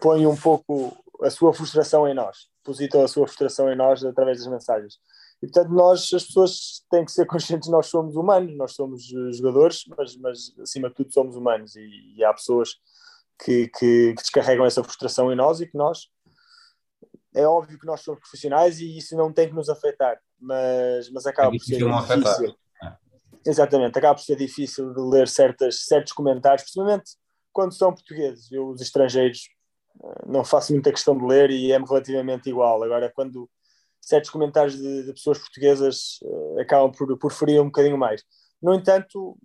põem 0.01 0.27
um 0.27 0.37
pouco 0.37 0.97
a 1.23 1.31
sua 1.31 1.53
frustração 1.53 2.07
em 2.07 2.15
nós, 2.15 2.49
depositam 2.59 3.03
a 3.03 3.09
sua 3.09 3.27
frustração 3.27 3.73
em 3.73 3.77
nós 3.77 4.05
através 4.05 4.39
das 4.39 4.47
mensagens. 4.47 4.99
E 5.43 5.47
portanto, 5.47 5.73
nós, 5.73 6.13
as 6.13 6.25
pessoas 6.25 6.85
têm 6.91 7.05
que 7.05 7.13
ser 7.13 7.27
conscientes, 7.27 7.69
nós 7.69 7.87
somos 7.87 8.17
humanos, 8.17 8.57
nós 8.57 8.75
somos 8.75 9.05
eh, 9.13 9.33
jogadores, 9.33 9.85
mas, 9.97 10.17
mas 10.17 10.55
acima 10.61 10.89
de 10.89 10.95
tudo 10.97 11.13
somos 11.13 11.37
humanos 11.37 11.77
e, 11.77 12.15
e 12.17 12.25
há 12.25 12.33
pessoas 12.33 12.77
que, 13.39 13.69
que, 13.69 14.15
que, 14.15 14.23
descarregam 14.23 14.67
essa 14.67 14.83
frustração 14.83 15.33
em 15.33 15.37
nós 15.37 15.61
e 15.61 15.67
que 15.67 15.77
nós, 15.77 16.09
é 17.35 17.47
óbvio 17.47 17.79
que 17.79 17.87
nós 17.87 18.01
somos 18.01 18.21
profissionais 18.21 18.81
e 18.81 18.97
isso 18.97 19.17
não 19.17 19.33
tem 19.33 19.49
que 19.49 19.55
nos 19.55 19.69
afetar, 19.69 20.19
mas, 20.39 21.11
mas 21.11 21.27
acaba 21.27 21.55
é 21.55 21.59
por 21.59 21.65
ser 21.65 21.79
difícil. 21.79 22.57
É. 22.83 22.93
Exatamente, 23.47 23.99
acaba 23.99 24.15
por 24.15 24.25
ser 24.25 24.37
difícil 24.37 24.93
de 24.93 25.01
ler 25.01 25.29
certas, 25.29 25.85
certos 25.85 26.13
comentários, 26.13 26.63
principalmente 26.63 27.13
quando 27.53 27.73
são 27.73 27.93
portugueses. 27.93 28.51
Eu, 28.53 28.69
os 28.69 28.81
estrangeiros, 28.81 29.49
eh, 30.03 30.23
não 30.27 30.45
faço 30.45 30.73
muita 30.73 30.93
questão 30.93 31.17
de 31.17 31.25
ler 31.25 31.51
e 31.51 31.73
é-me 31.73 31.87
relativamente 31.87 32.49
igual. 32.49 32.83
Agora, 32.83 33.11
quando 33.15 33.49
certos 34.01 34.31
comentários 34.31 34.77
de, 34.77 35.05
de 35.05 35.13
pessoas 35.13 35.39
portuguesas 35.39 36.19
uh, 36.23 36.61
acabam 36.61 36.91
por, 36.91 37.19
por 37.19 37.33
ferir 37.33 37.61
um 37.61 37.67
bocadinho 37.67 37.99
mais. 37.99 38.23
No 38.63 38.75
entanto, 38.75 39.37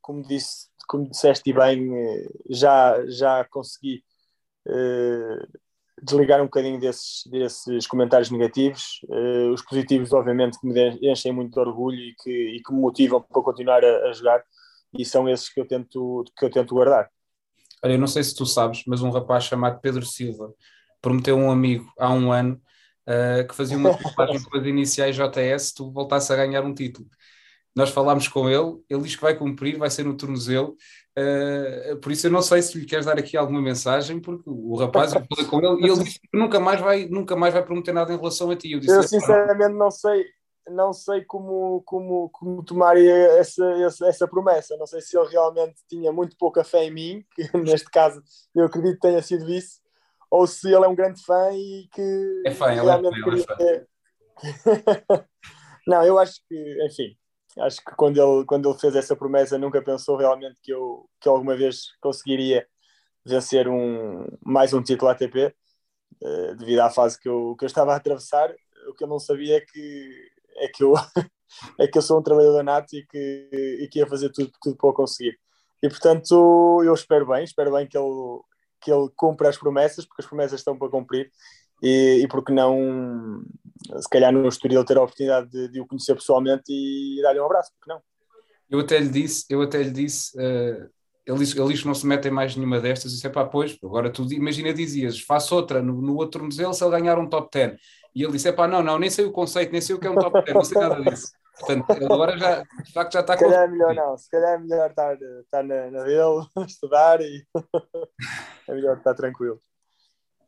como, 0.00 0.22
disse, 0.22 0.68
como 0.90 1.08
disseste 1.08 1.52
bem, 1.52 1.88
uh, 1.88 2.28
já, 2.48 3.00
já 3.06 3.44
consegui 3.44 4.02
uh, 4.66 5.58
desligar 6.02 6.40
um 6.40 6.46
bocadinho 6.46 6.80
desses, 6.80 7.22
desses 7.30 7.86
comentários 7.86 8.28
negativos. 8.28 9.00
Uh, 9.04 9.52
os 9.52 9.62
positivos, 9.62 10.12
obviamente, 10.12 10.58
que 10.58 10.66
me 10.66 10.98
enchem 11.00 11.30
muito 11.32 11.52
de 11.52 11.60
orgulho 11.60 11.96
e 11.96 12.14
que, 12.20 12.56
e 12.56 12.60
que 12.60 12.72
me 12.72 12.80
motivam 12.80 13.22
para 13.22 13.40
continuar 13.40 13.84
a, 13.84 14.08
a, 14.08 14.12
jogar, 14.12 14.42
e 14.98 15.04
são 15.04 15.28
esses 15.28 15.48
que 15.48 15.60
eu 15.60 15.64
tento, 15.64 16.24
que 16.36 16.44
eu 16.44 16.50
tento 16.50 16.74
guardar. 16.74 17.08
Olha, 17.84 17.92
eu 17.92 17.98
não 17.98 18.08
sei 18.08 18.24
se 18.24 18.34
tu 18.34 18.44
sabes, 18.44 18.82
mas 18.84 19.00
um 19.00 19.10
rapaz 19.10 19.44
chamado 19.44 19.80
Pedro 19.80 20.04
Silva 20.04 20.52
prometeu 21.00 21.36
um 21.36 21.52
amigo 21.52 21.88
há 21.96 22.12
um 22.12 22.32
ano 22.32 22.60
uh, 23.06 23.46
que 23.46 23.54
fazia 23.54 23.76
uma 23.76 23.94
tatuagem 23.96 24.42
com 24.42 24.58
as 24.58 24.66
iniciais 24.66 25.14
JS 25.14 25.62
se 25.62 25.74
tu 25.76 25.92
voltasse 25.92 26.32
a 26.32 26.36
ganhar 26.36 26.64
um 26.64 26.74
título. 26.74 27.08
Nós 27.74 27.90
falámos 27.90 28.26
com 28.26 28.48
ele, 28.48 28.82
ele 28.88 29.02
diz 29.02 29.14
que 29.14 29.22
vai 29.22 29.36
cumprir, 29.36 29.78
vai 29.78 29.90
ser 29.90 30.04
no 30.04 30.16
tornozelo, 30.16 30.76
Uh, 31.18 31.96
por 31.96 32.12
isso 32.12 32.28
eu 32.28 32.30
não 32.30 32.40
sei 32.40 32.62
se 32.62 32.78
lhe 32.78 32.86
queres 32.86 33.04
dar 33.04 33.18
aqui 33.18 33.36
alguma 33.36 33.60
mensagem, 33.60 34.20
porque 34.20 34.44
o 34.46 34.76
rapaz 34.76 35.12
eu 35.12 35.22
falei 35.28 35.44
com 35.44 35.58
ele 35.58 35.86
e 35.86 35.90
ele 35.90 36.04
disse 36.04 36.20
que 36.20 36.28
nunca 36.32 36.60
mais 36.60 36.80
vai, 36.80 37.06
nunca 37.06 37.34
mais 37.34 37.52
vai 37.52 37.64
prometer 37.64 37.92
nada 37.92 38.12
em 38.12 38.16
relação 38.16 38.50
a 38.50 38.56
ti. 38.56 38.72
Eu, 38.72 38.80
disse, 38.80 38.96
eu 38.96 39.02
sinceramente 39.02 39.74
não 39.74 39.90
sei, 39.90 40.24
não 40.68 40.92
sei 40.92 41.24
como, 41.24 41.82
como, 41.82 42.30
como 42.30 42.64
tomar 42.64 42.96
essa, 42.96 43.64
essa, 43.82 44.06
essa, 44.06 44.28
promessa. 44.28 44.76
Não 44.76 44.86
sei 44.86 45.00
se 45.00 45.18
ele 45.18 45.28
realmente 45.28 45.82
tinha 45.88 46.12
muito 46.12 46.36
pouca 46.38 46.62
fé 46.62 46.84
em 46.84 46.92
mim, 46.92 47.24
que 47.34 47.42
neste 47.58 47.90
caso 47.90 48.22
eu 48.54 48.66
acredito 48.66 48.94
que 48.94 49.00
tenha 49.00 49.20
sido 49.20 49.50
isso, 49.50 49.80
ou 50.30 50.46
se 50.46 50.68
ele 50.68 50.84
é 50.84 50.88
um 50.88 50.94
grande 50.94 51.22
fã 51.24 51.50
e 51.52 51.88
que 51.92 52.42
é 52.46 52.52
fã, 52.52 52.70
realmente 52.70 53.18
é 53.18 53.20
fã, 53.20 53.24
queria... 53.24 53.44
é 53.58 53.86
fã. 55.10 55.24
não, 55.88 56.04
eu 56.04 56.18
acho 56.20 56.40
que, 56.48 56.86
enfim, 56.86 57.16
acho 57.58 57.78
que 57.78 57.94
quando 57.96 58.20
ele, 58.20 58.44
quando 58.46 58.68
ele 58.68 58.78
fez 58.78 58.94
essa 58.94 59.16
promessa 59.16 59.58
nunca 59.58 59.82
pensou 59.82 60.16
realmente 60.16 60.58
que 60.62 60.72
eu, 60.72 61.08
que 61.20 61.28
alguma 61.28 61.56
vez 61.56 61.96
conseguiria 62.00 62.66
vencer 63.24 63.68
um, 63.68 64.26
mais 64.44 64.72
um 64.72 64.82
título 64.82 65.10
ATP 65.10 65.46
uh, 65.46 65.52
eh, 66.26 66.54
devido 66.54 66.80
à 66.80 66.90
fase 66.90 67.18
que 67.20 67.28
eu, 67.28 67.54
que 67.58 67.64
eu 67.64 67.66
estava 67.66 67.92
a 67.92 67.96
atravessar. 67.96 68.50
O 68.88 68.94
que 68.94 69.04
eu 69.04 69.08
não 69.08 69.18
sabia 69.18 69.58
é 69.58 69.60
que, 69.60 70.30
é 70.56 70.68
que, 70.68 70.84
eu, 70.84 70.94
é 71.78 71.86
que 71.86 71.98
eu 71.98 72.02
sou 72.02 72.18
um 72.18 72.22
trabalhador 72.22 72.62
nato 72.62 72.94
e 72.94 73.06
que, 73.06 73.78
e 73.82 73.88
que 73.88 73.98
ia 73.98 74.06
fazer 74.06 74.30
tudo, 74.30 74.50
tudo 74.62 74.76
para 74.76 74.90
o 74.90 74.94
conseguir. 74.94 75.38
E 75.82 75.88
portanto 75.88 76.82
eu 76.84 76.94
espero 76.94 77.26
bem, 77.26 77.44
espero 77.44 77.72
bem 77.72 77.86
que 77.86 77.96
ele, 77.96 78.40
que 78.80 78.92
ele 78.92 79.08
cumpra 79.16 79.48
as 79.48 79.58
promessas 79.58 80.06
porque 80.06 80.22
as 80.22 80.28
promessas 80.28 80.60
estão 80.60 80.78
para 80.78 80.90
cumprir 80.90 81.30
e, 81.82 82.22
e 82.22 82.28
porque 82.28 82.52
não, 82.52 83.42
se 83.98 84.08
calhar 84.08 84.32
no 84.32 84.48
Estoril 84.48 84.84
ter 84.84 84.98
a 84.98 85.02
oportunidade 85.02 85.48
de, 85.50 85.68
de 85.68 85.80
o 85.80 85.86
conhecer 85.86 86.14
pessoalmente 86.14 86.64
e 86.68 87.20
dar-lhe 87.22 87.40
um 87.40 87.46
abraço, 87.46 87.72
porque 87.72 87.92
não? 87.92 88.00
Eu 88.70 88.80
até 88.80 88.98
lhe 88.98 89.08
disse, 89.08 89.46
eu 89.50 89.62
até 89.62 89.82
lhe 89.82 89.90
disse, 89.90 90.36
uh, 90.38 90.88
ele, 91.26 91.38
diz, 91.38 91.56
ele 91.56 91.76
que 91.76 91.86
não 91.86 91.94
se 91.94 92.06
mete 92.06 92.28
em 92.28 92.30
mais 92.30 92.54
nenhuma 92.54 92.80
destas, 92.80 93.12
isso 93.12 93.26
é 93.26 93.30
pá, 93.30 93.44
pois, 93.44 93.76
agora 93.82 94.10
tu 94.10 94.22
imagina 94.32 94.72
dizias, 94.72 95.20
faço 95.20 95.56
outra 95.56 95.82
no, 95.82 96.00
no 96.00 96.16
outro 96.16 96.44
museu 96.44 96.72
se 96.72 96.84
ele 96.84 96.92
ganhar 96.92 97.18
um 97.18 97.28
top 97.28 97.48
10, 97.52 97.78
e 98.14 98.22
ele 98.22 98.32
disse, 98.32 98.48
é 98.48 98.52
pá, 98.52 98.68
não, 98.68 98.82
não, 98.82 98.98
nem 98.98 99.10
sei 99.10 99.24
o 99.24 99.32
conceito, 99.32 99.72
nem 99.72 99.80
sei 99.80 99.96
o 99.96 99.98
que 99.98 100.06
é 100.06 100.10
um 100.10 100.14
top 100.14 100.44
10, 100.44 100.54
não 100.54 100.64
sei 100.64 100.80
nada 100.80 101.02
disso. 101.02 101.32
Portanto, 101.58 101.92
agora 102.04 102.38
já, 102.38 102.62
de 102.62 102.92
facto, 102.92 103.12
já 103.12 103.20
está 103.20 103.36
Se 103.36 103.44
calhar 103.44 103.64
é 103.64 103.68
melhor 103.68 103.94
não, 103.94 104.16
se 104.16 104.30
calhar 104.30 104.54
é 104.54 104.58
melhor 104.58 104.90
estar, 104.90 105.14
estar 105.14 105.62
na, 105.62 105.90
na 105.90 106.04
dele, 106.04 106.46
estudar 106.66 107.20
e 107.20 107.44
é 108.68 108.74
melhor 108.74 108.96
estar 108.96 109.14
tranquilo. 109.14 109.60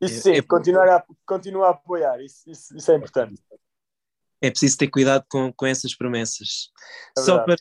Isso 0.01 0.21
sim, 0.21 0.31
é, 0.31 0.41
continuar 0.41 0.89
a, 0.89 1.03
continuar 1.25 1.67
a 1.67 1.71
apoiar, 1.71 2.21
isso, 2.21 2.49
isso, 2.49 2.75
isso, 2.75 2.91
é 2.91 2.95
importante. 2.95 3.41
É 4.41 4.49
preciso 4.49 4.77
ter 4.77 4.87
cuidado 4.87 5.25
com, 5.29 5.53
com 5.53 5.65
essas 5.65 5.95
promessas. 5.95 6.69
É 7.17 7.21
Só 7.21 7.39
para, 7.39 7.55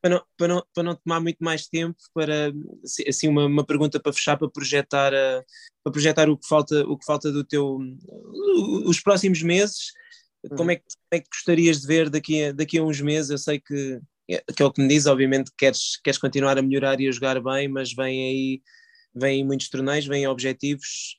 para, 0.00 0.10
não, 0.10 0.22
para, 0.36 0.48
não, 0.48 0.66
para 0.74 0.82
não 0.82 0.94
tomar 0.96 1.20
muito 1.20 1.38
mais 1.40 1.68
tempo, 1.68 1.96
para 2.14 2.52
assim 3.06 3.28
uma, 3.28 3.44
uma 3.44 3.64
pergunta 3.64 4.00
para 4.00 4.12
fechar, 4.12 4.38
para 4.38 4.48
projetar, 4.48 5.12
a, 5.14 5.44
para 5.84 5.92
projetar 5.92 6.30
o, 6.30 6.38
que 6.38 6.46
falta, 6.46 6.82
o 6.86 6.96
que 6.96 7.04
falta 7.04 7.30
do 7.30 7.44
teu 7.44 7.78
os 8.86 9.00
próximos 9.00 9.42
meses. 9.42 9.92
Uhum. 10.42 10.56
Como, 10.56 10.70
é 10.70 10.76
que, 10.76 10.82
como 10.82 11.06
é 11.12 11.20
que 11.20 11.28
gostarias 11.28 11.82
de 11.82 11.86
ver 11.86 12.08
daqui 12.10 12.44
a, 12.44 12.52
daqui 12.52 12.78
a 12.78 12.82
uns 12.82 13.00
meses? 13.00 13.30
Eu 13.30 13.38
sei 13.38 13.60
que, 13.60 14.00
que 14.56 14.62
é 14.62 14.64
o 14.64 14.72
que 14.72 14.82
me 14.82 14.88
diz, 14.88 15.06
obviamente 15.06 15.52
queres, 15.56 16.00
queres 16.02 16.18
continuar 16.18 16.58
a 16.58 16.62
melhorar 16.62 16.98
e 17.00 17.06
a 17.06 17.12
jogar 17.12 17.40
bem, 17.40 17.68
mas 17.68 17.92
vem 17.92 18.28
aí, 18.28 18.62
vem 19.14 19.36
aí 19.36 19.44
muitos 19.44 19.68
torneios, 19.68 20.06
vêm 20.06 20.26
objetivos 20.26 21.16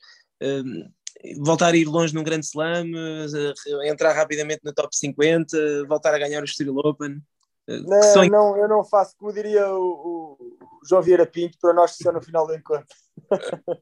voltar 1.37 1.73
a 1.73 1.77
ir 1.77 1.85
longe 1.85 2.13
num 2.13 2.23
grande 2.23 2.45
slam, 2.45 2.91
uh, 2.91 3.83
entrar 3.83 4.13
rapidamente 4.13 4.61
no 4.63 4.73
top 4.73 4.95
50, 4.95 5.85
voltar 5.87 6.13
a 6.13 6.19
ganhar 6.19 6.41
o 6.41 6.45
Estoril 6.45 6.77
Open. 6.77 7.21
Uh, 7.67 7.81
não, 7.87 8.27
não, 8.27 8.57
eu 8.57 8.67
não 8.67 8.83
faço 8.83 9.15
como 9.17 9.31
diria 9.31 9.67
o, 9.73 10.37
o 10.39 10.79
João 10.87 11.01
Vieira 11.01 11.25
Pinto, 11.25 11.57
para 11.61 11.73
nós 11.73 11.95
que 11.95 12.11
no 12.11 12.21
final 12.21 12.45
do 12.45 12.55
encontro. 12.55 12.85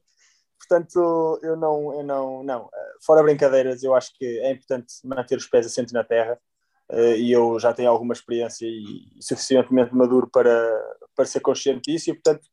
Portanto, 0.59 1.39
eu 1.41 1.57
não, 1.57 1.93
eu 1.93 2.03
não, 2.03 2.43
não. 2.43 2.69
Eh, 2.73 2.93
fora 3.03 3.23
brincadeiras, 3.23 3.83
eu 3.83 3.93
acho 3.93 4.13
que 4.15 4.25
é 4.39 4.51
importante 4.51 4.93
manter 5.03 5.37
os 5.37 5.47
pés 5.47 5.65
assentos 5.65 5.91
na 5.91 6.03
terra 6.03 6.39
e 7.17 7.31
eu 7.31 7.59
já 7.59 7.73
tenho 7.73 7.89
alguma 7.89 8.13
experiência 8.13 8.65
e, 8.65 9.17
e 9.17 9.23
suficientemente 9.23 9.93
maduro 9.93 10.29
para, 10.29 10.97
para 11.13 11.25
ser 11.25 11.41
consciente 11.41 11.91
disso 11.91 12.09
e, 12.09 12.13
portanto, 12.13 12.47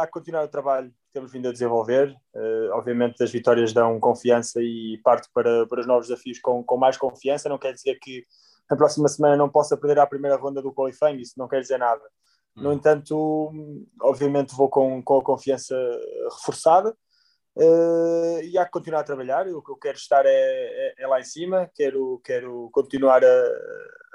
há 0.00 0.06
que 0.06 0.12
continuar 0.12 0.44
o 0.44 0.48
trabalho 0.48 0.92
temos 1.12 1.32
vindo 1.32 1.48
a 1.48 1.52
desenvolver. 1.52 2.14
Uh, 2.34 2.70
obviamente, 2.72 3.22
as 3.22 3.30
vitórias 3.30 3.72
dão 3.72 4.00
confiança 4.00 4.60
e 4.60 4.98
parto 5.04 5.28
para, 5.32 5.66
para 5.66 5.80
os 5.80 5.86
novos 5.86 6.08
desafios 6.08 6.38
com, 6.40 6.62
com 6.64 6.76
mais 6.76 6.96
confiança. 6.96 7.48
Não 7.48 7.58
quer 7.58 7.72
dizer 7.72 7.98
que 8.00 8.24
na 8.70 8.76
próxima 8.76 9.08
semana 9.08 9.36
não 9.36 9.48
possa 9.48 9.76
perder 9.76 9.98
a 9.98 10.06
primeira 10.06 10.36
ronda 10.36 10.62
do 10.62 10.72
qualifying, 10.72 11.20
isso 11.20 11.34
não 11.36 11.48
quer 11.48 11.60
dizer 11.60 11.78
nada. 11.78 12.02
No 12.56 12.70
hum. 12.70 12.72
entanto, 12.72 13.52
obviamente, 14.00 14.54
vou 14.54 14.68
com, 14.68 15.02
com 15.02 15.18
a 15.18 15.22
confiança 15.22 15.76
reforçada. 16.38 16.94
Uh, 17.54 18.40
e 18.44 18.56
há 18.56 18.64
que 18.64 18.70
continuar 18.70 19.00
a 19.00 19.04
trabalhar. 19.04 19.46
O 19.48 19.62
que 19.62 19.70
eu 19.70 19.76
quero 19.76 19.96
estar 19.96 20.24
é, 20.24 20.30
é, 20.30 20.94
é 20.98 21.06
lá 21.06 21.20
em 21.20 21.24
cima, 21.24 21.70
quero, 21.74 22.20
quero 22.24 22.70
continuar 22.72 23.22
a, 23.22 23.50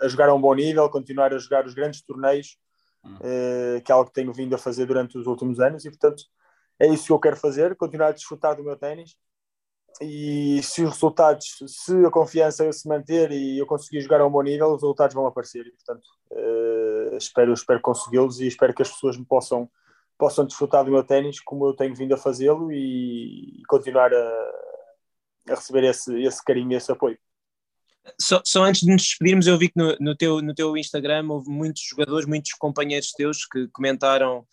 a, 0.01 0.07
jogar 0.07 0.29
a 0.29 0.33
um 0.33 0.41
bom 0.41 0.55
nível, 0.55 0.89
continuar 0.89 1.33
a 1.33 1.38
jogar 1.38 1.65
os 1.65 1.75
grandes 1.75 2.01
torneios, 2.01 2.57
uh, 3.05 3.81
que 3.83 3.91
é 3.91 3.93
algo 3.93 4.07
que 4.07 4.13
tenho 4.13 4.33
vindo 4.33 4.55
a 4.55 4.57
fazer 4.57 4.88
durante 4.88 5.17
os 5.17 5.27
últimos 5.27 5.60
anos, 5.60 5.86
e 5.86 5.89
portanto 5.89 6.23
é 6.79 6.87
isso 6.87 7.07
que 7.07 7.11
eu 7.11 7.19
quero 7.19 7.37
fazer, 7.37 7.75
continuar 7.75 8.09
a 8.09 8.11
desfrutar 8.11 8.55
do 8.55 8.63
meu 8.63 8.77
ténis. 8.77 9.15
E 10.01 10.61
se 10.61 10.83
os 10.83 10.91
resultados, 10.91 11.57
se 11.65 12.05
a 12.05 12.11
confiança 12.11 12.71
se 12.71 12.87
manter 12.87 13.31
e 13.31 13.57
eu 13.57 13.65
conseguir 13.65 14.01
jogar 14.01 14.21
a 14.21 14.27
um 14.27 14.31
bom 14.31 14.43
nível, 14.43 14.67
os 14.67 14.81
resultados 14.81 15.15
vão 15.15 15.25
aparecer. 15.25 15.65
E, 15.65 15.71
portanto, 15.71 16.05
uh, 16.31 17.17
espero, 17.17 17.51
espero 17.51 17.81
consegui-los 17.81 18.39
e 18.39 18.47
espero 18.47 18.75
que 18.75 18.83
as 18.83 18.91
pessoas 18.91 19.17
me 19.17 19.25
possam, 19.25 19.67
possam 20.17 20.45
desfrutar 20.45 20.85
do 20.85 20.91
meu 20.91 21.03
ténis 21.03 21.39
como 21.39 21.65
eu 21.65 21.73
tenho 21.73 21.95
vindo 21.95 22.13
a 22.13 22.17
fazê-lo 22.17 22.71
e, 22.71 23.59
e, 23.59 23.63
continuar 23.67 24.13
a, 24.13 24.51
a 25.49 25.55
receber 25.55 25.83
esse, 25.85 26.13
esse 26.21 26.43
carinho 26.43 26.73
e 26.73 26.75
esse 26.75 26.91
apoio. 26.91 27.17
Só, 28.21 28.41
só, 28.45 28.63
antes 28.63 28.81
de 28.81 28.91
nos 28.91 29.01
despedirmos, 29.01 29.47
eu 29.47 29.57
vi 29.57 29.69
que 29.69 29.77
no, 29.77 29.95
no, 29.99 30.15
teu, 30.15 30.41
no 30.41 30.53
teu 30.53 30.77
Instagram 30.77 31.27
houve 31.29 31.49
muitos 31.49 31.81
jogadores, 31.81 32.27
muitos 32.27 32.51
companheiros 32.53 33.11
teus 33.11 33.45
que 33.45 33.67
comentaram 33.69 34.45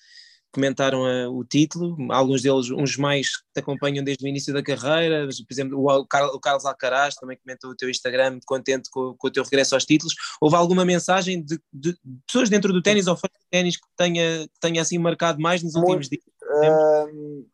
comentaram 0.55 1.03
uh, 1.03 1.37
o 1.37 1.45
título, 1.45 1.97
alguns 2.12 2.43
deles, 2.43 2.71
uns 2.71 2.97
mais 2.97 3.37
que 3.37 3.45
te 3.53 3.61
acompanham 3.61 4.05
desde 4.05 4.25
o 4.25 4.29
início 4.29 4.55
da 4.55 4.62
carreira, 4.62 5.27
por 5.27 5.53
exemplo, 5.53 5.79
o, 5.79 5.90
o 5.90 6.40
Carlos 6.40 6.64
Alcaraz 6.64 7.17
também 7.17 7.37
comentou 7.37 7.71
o 7.71 7.77
teu 7.77 7.90
Instagram, 7.90 8.38
contente 8.47 8.88
com, 8.90 9.14
com, 9.19 9.27
o 9.27 9.31
teu 9.31 9.43
regresso 9.43 9.75
aos 9.75 9.85
títulos. 9.85 10.14
Houve 10.40 10.57
alguma 10.57 10.85
mensagem 10.85 11.43
de, 11.43 11.61
de 11.73 11.97
pessoas 12.27 12.49
dentro 12.49 12.73
do 12.73 12.81
ténis 12.81 13.09
ou 13.09 13.17
fora 13.17 13.33
do 13.35 13.47
ténis 13.51 13.77
que 13.77 13.87
tenha, 13.97 14.49
tenha 14.61 14.81
assim 14.81 14.97
marcado 14.97 15.40
mais 15.40 15.62
nos 15.62 15.75
últimos 15.75 16.09
dias? 16.09 16.23
Uh, 16.43 17.47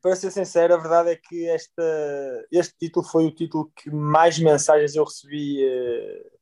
para 0.00 0.14
ser 0.14 0.30
sincero, 0.30 0.74
a 0.74 0.78
verdade 0.78 1.10
é 1.10 1.16
que 1.16 1.48
esta, 1.48 2.46
este 2.52 2.74
título 2.78 3.04
foi 3.04 3.26
o 3.26 3.34
título 3.34 3.72
que 3.74 3.90
mais 3.90 4.38
mensagens 4.38 4.94
eu 4.94 5.04
recebi 5.04 5.64
uh, 5.64 6.34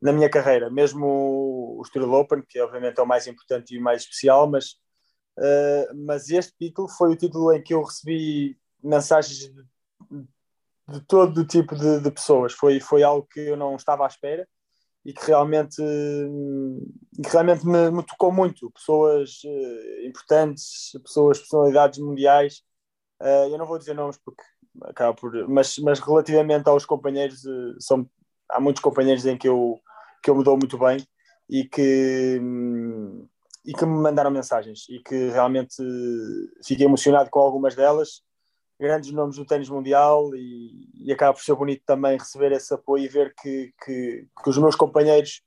na 0.00 0.12
minha 0.12 0.30
carreira, 0.30 0.70
mesmo 0.70 1.06
o, 1.06 1.82
o 1.82 2.12
Open, 2.12 2.42
que 2.48 2.60
obviamente 2.60 2.98
é 2.98 3.02
o 3.02 3.06
mais 3.06 3.26
importante 3.26 3.74
e 3.74 3.78
o 3.78 3.82
mais 3.82 4.02
especial, 4.02 4.48
mas 4.48 4.76
Uh, 5.36 6.06
mas 6.06 6.30
este 6.30 6.54
título 6.56 6.88
foi 6.88 7.12
o 7.12 7.16
título 7.16 7.52
em 7.52 7.62
que 7.62 7.74
eu 7.74 7.82
recebi 7.82 8.56
mensagens 8.82 9.38
de, 9.38 9.64
de 10.88 11.00
todo 11.06 11.38
o 11.40 11.46
tipo 11.46 11.74
de, 11.74 12.00
de, 12.00 12.10
pessoas. 12.10 12.52
Foi, 12.52 12.78
foi 12.80 13.02
algo 13.02 13.26
que 13.26 13.40
eu 13.40 13.56
não 13.56 13.74
estava 13.76 14.04
à 14.04 14.06
espera 14.06 14.46
e 15.04 15.12
que 15.12 15.26
realmente, 15.26 15.82
que 17.22 17.28
realmente 17.30 17.66
me, 17.66 17.90
me 17.90 18.02
tocou 18.04 18.32
muito. 18.32 18.70
Pessoas 18.70 19.42
uh, 19.44 20.06
importantes, 20.06 20.92
pessoas, 21.02 21.38
personalidades 21.38 21.98
mundiais. 21.98 22.62
Uh, 23.20 23.50
eu 23.50 23.58
não 23.58 23.66
vou 23.66 23.78
dizer 23.78 23.94
nomes 23.94 24.18
porque 24.24 24.42
acaba 24.82 25.14
por. 25.14 25.32
Mas, 25.48 25.78
mas 25.78 26.00
relativamente 26.00 26.68
aos 26.68 26.86
companheiros, 26.86 27.42
são, 27.80 28.08
há 28.48 28.60
muitos 28.60 28.82
companheiros 28.82 29.26
em 29.26 29.36
que 29.36 29.48
eu, 29.48 29.80
que 30.22 30.30
eu 30.30 30.36
me 30.36 30.44
dou 30.44 30.56
muito 30.56 30.78
bem 30.78 30.98
e 31.48 31.64
que. 31.64 32.40
E 33.64 33.72
que 33.72 33.86
me 33.86 33.98
mandaram 33.98 34.30
mensagens 34.30 34.86
e 34.88 34.98
que 35.00 35.30
realmente 35.30 35.76
fiquei 36.64 36.86
emocionado 36.86 37.30
com 37.30 37.40
algumas 37.40 37.74
delas. 37.74 38.22
Grandes 38.78 39.10
nomes 39.12 39.36
do 39.36 39.46
ténis 39.46 39.68
mundial 39.68 40.34
e, 40.34 40.88
e 40.94 41.12
acaba 41.12 41.32
por 41.32 41.42
ser 41.42 41.54
bonito 41.54 41.82
também 41.86 42.18
receber 42.18 42.52
esse 42.52 42.74
apoio 42.74 43.04
e 43.04 43.08
ver 43.08 43.34
que, 43.40 43.72
que, 43.82 44.26
que 44.42 44.50
os 44.50 44.58
meus 44.58 44.74
companheiros, 44.74 45.40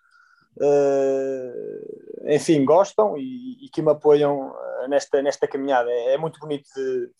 uh, 0.58 2.34
enfim, 2.34 2.66
gostam 2.66 3.18
e, 3.18 3.66
e, 3.66 3.70
que 3.70 3.82
me 3.82 3.92
apoiam 3.92 4.56
nesta, 4.90 5.22
nesta 5.22 5.48
caminhada. 5.48 5.92
É, 5.92 6.14
é 6.14 6.18
muito 6.18 6.40
bonito 6.40 6.68
de, 6.76 7.12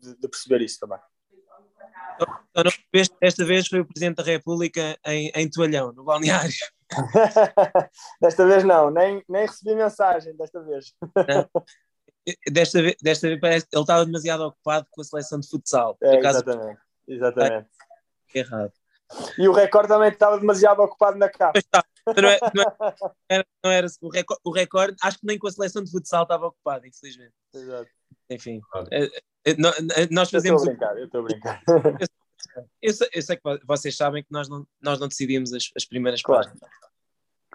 de, 0.00 0.16
de 0.20 0.28
perceber 0.28 0.60
isso 0.60 0.78
também. 0.78 0.98
Desta 3.20 3.44
vez 3.44 3.68
foi 3.68 3.80
o 3.80 3.86
Presidente 3.86 4.16
da 4.16 4.22
República 4.22 4.98
em, 5.06 5.30
em 5.34 5.48
toalhão, 5.48 5.92
no 5.92 6.04
balneário. 6.04 6.52
desta 8.20 8.46
vez 8.46 8.64
não, 8.64 8.90
nem, 8.90 9.22
nem 9.28 9.46
recebi 9.46 9.74
mensagem 9.74 10.36
desta 10.36 10.62
vez. 10.62 10.94
Desta 12.50 12.82
vez, 12.82 12.96
desta 13.02 13.28
vez 13.28 13.40
parece 13.40 13.66
que 13.66 13.76
ele 13.76 13.82
estava 13.82 14.04
demasiado 14.04 14.42
ocupado 14.42 14.86
com 14.90 15.00
a 15.00 15.04
seleção 15.04 15.40
de 15.40 15.48
futsal. 15.48 15.96
É, 16.02 16.18
exatamente, 16.18 16.80
exatamente. 17.06 17.68
É, 18.34 18.38
errado. 18.38 18.72
E 19.38 19.48
o 19.48 19.52
recorde 19.52 19.88
também 19.88 20.10
estava 20.10 20.38
demasiado 20.38 20.80
ocupado 20.80 21.16
na 21.16 21.28
capa. 21.30 21.58
Não, 22.06 22.28
é, 22.28 22.38
não, 22.54 22.64
era, 23.28 23.46
não 23.64 23.70
era 23.70 23.86
o, 24.00 24.10
recorde, 24.10 24.40
o 24.44 24.50
recorde, 24.52 24.96
acho 25.02 25.18
que 25.18 25.26
nem 25.26 25.38
com 25.38 25.48
a 25.48 25.50
seleção 25.50 25.82
de 25.82 25.90
futsal 25.90 26.24
estava 26.24 26.46
ocupado, 26.46 26.86
infelizmente. 26.86 27.32
Exato. 27.54 27.90
Enfim, 28.30 28.60
é, 28.90 29.04
é, 29.46 29.56
nós 30.10 30.30
fazemos. 30.30 30.66
Eu 30.66 30.72
estou 30.72 30.88
a 30.88 30.94
brincar, 30.94 30.98
eu 30.98 31.06
estou 31.06 31.20
a 31.20 31.24
brincar. 31.24 31.62
Eu 32.80 32.92
sei, 32.92 33.08
eu 33.12 33.22
sei, 33.22 33.36
que 33.36 33.42
vocês 33.66 33.96
sabem 33.96 34.22
que 34.22 34.30
nós 34.30 34.48
não, 34.48 34.66
nós 34.80 34.98
não 34.98 35.08
decidimos 35.08 35.52
as, 35.52 35.70
as 35.76 35.84
primeiras 35.84 36.22
claro. 36.22 36.48
páginas. 36.48 36.70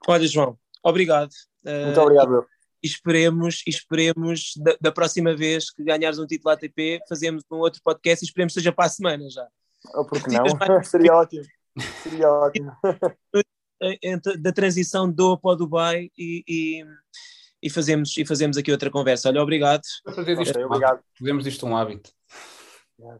Olha, 0.07 0.27
João, 0.27 0.57
obrigado. 0.83 1.31
Muito 1.63 1.99
uh, 1.99 2.03
obrigado. 2.03 2.45
E 2.83 2.87
esperemos, 2.87 3.63
esperemos 3.65 4.53
da, 4.57 4.75
da, 4.79 4.91
próxima 4.91 5.33
vez 5.33 5.71
que 5.71 5.83
ganhares 5.83 6.19
um 6.19 6.27
título 6.27 6.53
ATP, 6.53 6.99
fazemos 7.07 7.43
um 7.49 7.57
outro 7.57 7.81
podcast 7.81 8.23
e 8.23 8.27
esperemos 8.27 8.53
que 8.53 8.59
seja 8.59 8.73
para 8.73 8.85
a 8.85 8.89
semana 8.89 9.29
já. 9.29 9.47
Ou 9.93 10.05
porque 10.05 10.29
não? 10.29 10.43
Seria 10.83 11.13
ótimo. 11.13 11.45
Seria 12.03 12.29
ótimo. 12.29 12.71
da 14.41 14.51
transição 14.51 15.09
do 15.09 15.37
para 15.37 15.51
o 15.51 15.55
Dubai 15.55 16.09
e, 16.17 16.43
e, 16.47 16.85
e, 17.61 17.69
fazemos, 17.69 18.17
e 18.17 18.25
fazemos 18.25 18.57
aqui 18.57 18.71
outra 18.71 18.89
conversa. 18.89 19.29
Olha, 19.29 19.41
obrigado. 19.41 19.83
Fazer 20.13 20.37
disto, 20.37 20.59
obrigado. 20.59 21.01
Fazemos 21.17 21.43
disto 21.43 21.65
um 21.65 21.75
hábito. 21.75 22.11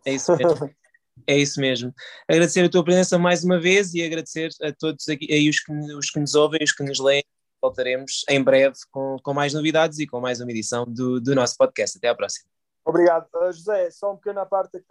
É 0.06 0.14
isso 0.14 0.36
mesmo. 0.36 0.70
É 1.28 1.38
isso 1.38 1.60
mesmo. 1.60 1.94
Agradecer 2.28 2.66
a 2.66 2.70
tua 2.70 2.84
presença 2.84 3.18
mais 3.18 3.44
uma 3.44 3.60
vez 3.60 3.94
e 3.94 4.04
agradecer 4.04 4.50
a 4.62 4.72
todos 4.72 5.08
aqui, 5.08 5.32
aí 5.32 5.50
os 5.50 5.60
que, 5.60 5.72
os 5.72 6.10
que 6.10 6.20
nos 6.20 6.36
ouvem, 6.36 6.60
os 6.64 6.72
que 6.72 6.84
nos 6.84 7.00
leem. 7.00 7.24
Voltaremos 7.62 8.26
em 8.30 8.44
breve 8.44 8.76
com, 8.92 9.18
com 9.24 9.34
mais 9.34 9.54
novidades 9.54 10.00
e 10.00 10.08
com 10.08 10.20
mais 10.20 10.42
uma 10.42 10.52
edição 10.52 10.86
do, 10.86 11.22
do 11.22 11.34
nosso 11.34 11.56
podcast. 11.58 11.98
Até 11.98 12.10
à 12.10 12.16
próxima. 12.16 12.46
Obrigado. 12.86 13.28
Uh, 13.34 13.54
José, 13.54 13.90
só 13.92 14.12
um 14.12 14.18
pequeno 14.18 14.42
à 14.42 14.46
parte, 14.46 14.84